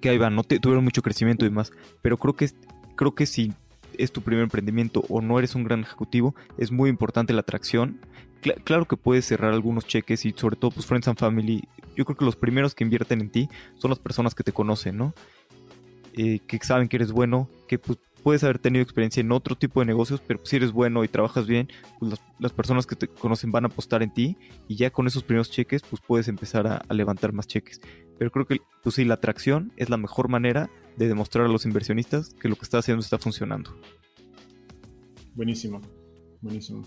[0.00, 1.72] que, ahí van, no tuvieron mucho crecimiento y demás.
[2.02, 2.50] Pero creo que,
[2.94, 3.54] creo que si
[4.02, 8.00] es tu primer emprendimiento o no eres un gran ejecutivo, es muy importante la atracción
[8.40, 12.16] claro que puedes cerrar algunos cheques y sobre todo pues Friends and Family, yo creo
[12.16, 15.14] que los primeros que invierten en ti son las personas que te conocen, ¿no?
[16.14, 19.80] Eh, que saben que eres bueno, que pues, puedes haber tenido experiencia en otro tipo
[19.80, 21.68] de negocios, pero si eres bueno y trabajas bien,
[21.98, 24.36] pues las, personas que te conocen van a apostar en ti
[24.68, 27.80] y ya con esos primeros cheques pues puedes empezar a, levantar más cheques.
[28.18, 31.64] Pero creo que pues sí, la atracción es la mejor manera de demostrar a los
[31.64, 33.74] inversionistas que lo que estás haciendo está funcionando.
[35.34, 35.80] Buenísimo,
[36.40, 36.84] buenísimo.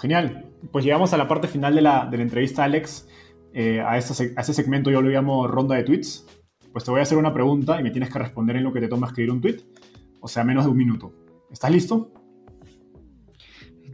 [0.00, 0.46] Genial.
[0.72, 3.08] Pues llegamos a la parte final de la, entrevista, Alex.
[3.52, 6.26] Eh, a, ese, a, ese, segmento yo lo llamo ronda de tweets.
[6.72, 8.80] Pues te voy a hacer una pregunta y me tienes que responder en lo que
[8.80, 9.58] te toma escribir un tweet.
[10.20, 11.12] O sea, menos de un minuto.
[11.50, 12.12] ¿Estás listo?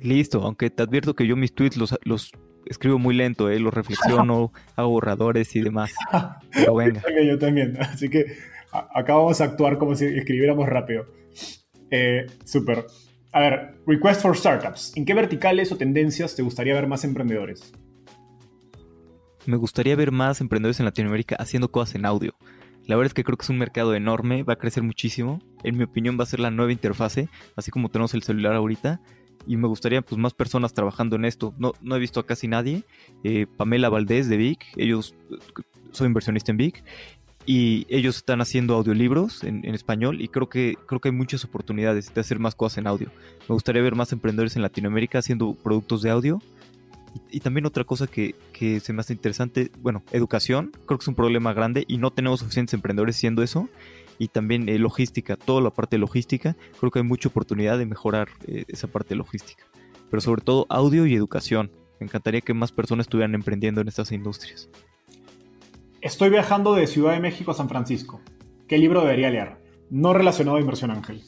[0.03, 2.33] Listo, aunque te advierto que yo mis tweets los, los
[2.67, 3.59] escribo muy lento, ¿eh?
[3.59, 5.93] los reflexiono, hago borradores y demás.
[6.53, 7.01] Pero venga.
[7.01, 7.77] yo, también, yo también.
[7.81, 8.27] Así que
[8.73, 11.07] acá vamos a actuar como si escribiéramos rápido.
[11.91, 12.87] Eh, Súper.
[13.33, 14.93] A ver, Request for Startups.
[14.97, 17.73] ¿En qué verticales o tendencias te gustaría ver más emprendedores?
[19.47, 22.35] Me gustaría ver más emprendedores en Latinoamérica haciendo cosas en audio.
[22.87, 25.41] La verdad es que creo que es un mercado enorme, va a crecer muchísimo.
[25.63, 29.01] En mi opinión va a ser la nueva interfase, así como tenemos el celular ahorita.
[29.47, 31.55] Y me gustaría pues más personas trabajando en esto.
[31.59, 32.85] No, no he visto a casi nadie.
[33.23, 35.15] Eh, Pamela Valdés de Vic, ellos,
[35.93, 36.85] soy inversionista en Vic
[37.47, 42.13] y ellos están haciendo audiolibros en, español y creo que, creo que hay muchas oportunidades
[42.15, 43.11] de hacer más cosas en audio.
[43.49, 46.41] Me gustaría ver más emprendedores en Latinoamérica haciendo productos de audio.
[47.31, 48.35] Y, también otra cosa que,
[48.81, 52.41] se me hace interesante, bueno, educación, creo que es un problema grande y no tenemos
[52.41, 53.69] suficientes emprendedores haciendo eso.
[54.19, 57.87] Y también eh, logística, toda la parte de logística, creo que hay mucha oportunidad de
[57.87, 59.65] mejorar eh, esa parte logística.
[60.11, 61.71] Pero sobre todo audio y educación.
[61.99, 64.69] Me encantaría que más personas estuvieran emprendiendo en estas industrias.
[66.01, 68.21] Estoy viajando de Ciudad de México a San Francisco.
[68.69, 69.57] ¿Qué libro debería leer?
[69.91, 71.23] No relacionado a Inversión Ángel.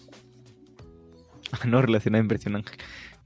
[1.67, 2.77] no relacionado a Inversión Ángel.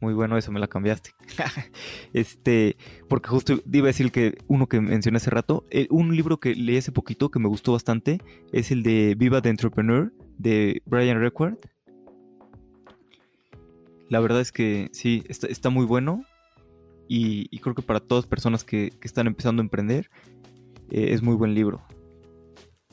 [0.01, 1.11] Muy bueno, eso me la cambiaste.
[2.15, 2.77] este,
[3.09, 6.55] porque justo iba a decir que uno que mencioné hace rato, eh, un libro que
[6.55, 8.19] leí hace poquito que me gustó bastante
[8.53, 11.57] es el de Viva the Entrepreneur de Brian Record.
[14.09, 16.25] La verdad es que sí, está, muy bueno
[17.07, 20.11] y, creo que para todas personas que, están empezando a emprender
[20.91, 21.83] eh, es muy buen libro.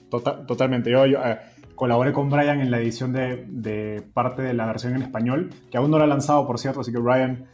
[0.09, 0.91] Tota-, totalmente.
[0.91, 1.39] Yo, eh,
[1.78, 5.91] colaboré con Brian en la edición de, parte de la versión en español, que aún
[5.91, 7.45] no la ha lanzado, por cierto, así que Brian,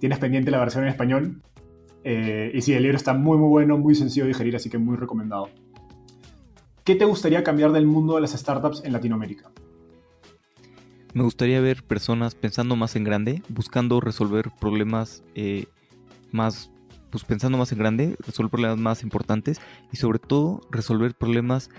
[0.00, 1.40] tienes pendiente la versión en español.
[2.02, 4.76] Eh, y sí, el libro está muy, muy bueno, muy sencillo de digerir, así que
[4.76, 5.48] muy recomendado.
[6.84, 9.50] ¿Qué te gustaría cambiar del mundo de las startups en Latinoamérica?
[11.14, 15.22] Me gustaría ver personas pensando más en grande, buscando resolver problemas
[16.32, 16.72] más
[17.10, 19.60] pues pensando más en grande, resolver problemas más importantes
[19.92, 21.70] y sobre todo resolver problemas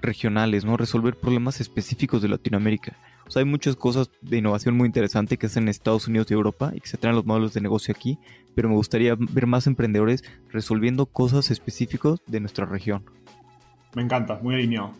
[0.00, 0.76] regionales, ¿no?
[0.76, 2.96] Resolver problemas específicos de Latinoamérica.
[3.26, 6.34] O sea, hay muchas cosas de innovación muy interesantes que hacen en Estados Unidos y
[6.34, 8.18] Europa y que se traen los modelos de negocio aquí,
[8.54, 13.04] pero me gustaría ver más emprendedores resolviendo cosas específicas de nuestra región.
[13.94, 14.92] Me encanta, muy alineado.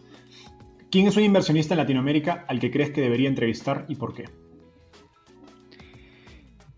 [0.91, 4.25] ¿Quién es un inversionista en Latinoamérica al que crees que debería entrevistar y por qué?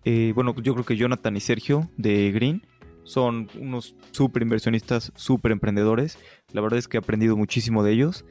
[0.05, 2.62] Eh, bueno, yo creo que Jonathan y Sergio de Green
[3.05, 6.19] son unos súper inversionistas, súper emprendedores.
[6.53, 8.25] La verdad es que he aprendido muchísimo de ellos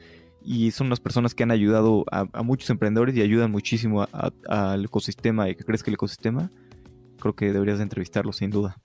[0.44, 4.06] y son unas personas que han ayudado a, muchos emprendedores y ayudan muchísimo
[4.48, 6.50] al ecosistema y que que el ecosistema.
[7.20, 8.76] Creo que deberías de entrevistarlos sin duda.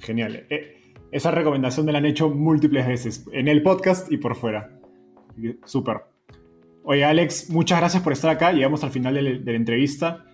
[0.00, 0.46] Genial.
[0.50, 4.78] Eh, esa recomendación me la han hecho múltiples veces en el podcast y por fuera.
[5.64, 5.98] Súper.
[6.84, 8.52] Oye, Alex, muchas gracias por estar acá.
[8.52, 10.24] Llegamos al final de, la entrevista.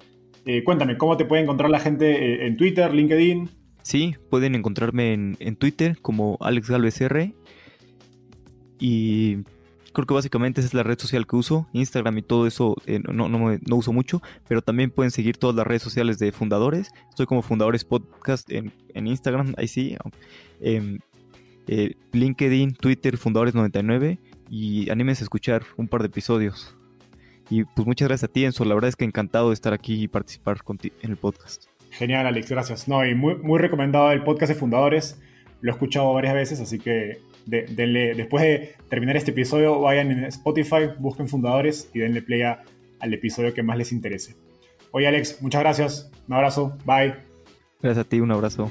[0.45, 3.61] Eh, cuéntame, ¿cómo te puede encontrar la gente eh, en Twitter, LinkedIn?
[3.83, 7.35] Sí, pueden encontrarme en, Twitter como Alex Galvez R.
[8.78, 9.39] Y
[9.93, 11.68] creo que básicamente esa es la red social que uso.
[11.72, 15.66] Instagram y todo eso eh, no, no, uso mucho, pero también pueden seguir todas las
[15.66, 16.91] redes sociales de fundadores.
[17.09, 19.97] Estoy como Fundadores Podcast en, Instagram, ahí sí.
[20.61, 20.99] Em,
[21.66, 24.18] eh, LinkedIn, Twitter, Fundadores99
[24.49, 26.76] y anímense a escuchar un par de episodios.
[27.51, 28.64] Y pues muchas gracias a ti, Enzo.
[28.64, 30.59] La verdad es que encantado de estar aquí y participar
[31.03, 31.71] en el podcast.
[31.93, 32.88] Genial, Alex, gracias.
[32.88, 35.20] No, y muy, muy recomendado el podcast de Fundadores.
[35.61, 40.88] Lo he escuchado varias veces, así que después de terminar este episodio, vayan en Spotify,
[40.99, 44.34] busquen Fundadores y denle play al episodio que más les interese.
[44.90, 46.11] Oye, Alex, muchas gracias.
[46.28, 46.76] Un abrazo.
[46.84, 47.14] Bye.
[47.80, 48.70] Gracias a ti, un abrazo.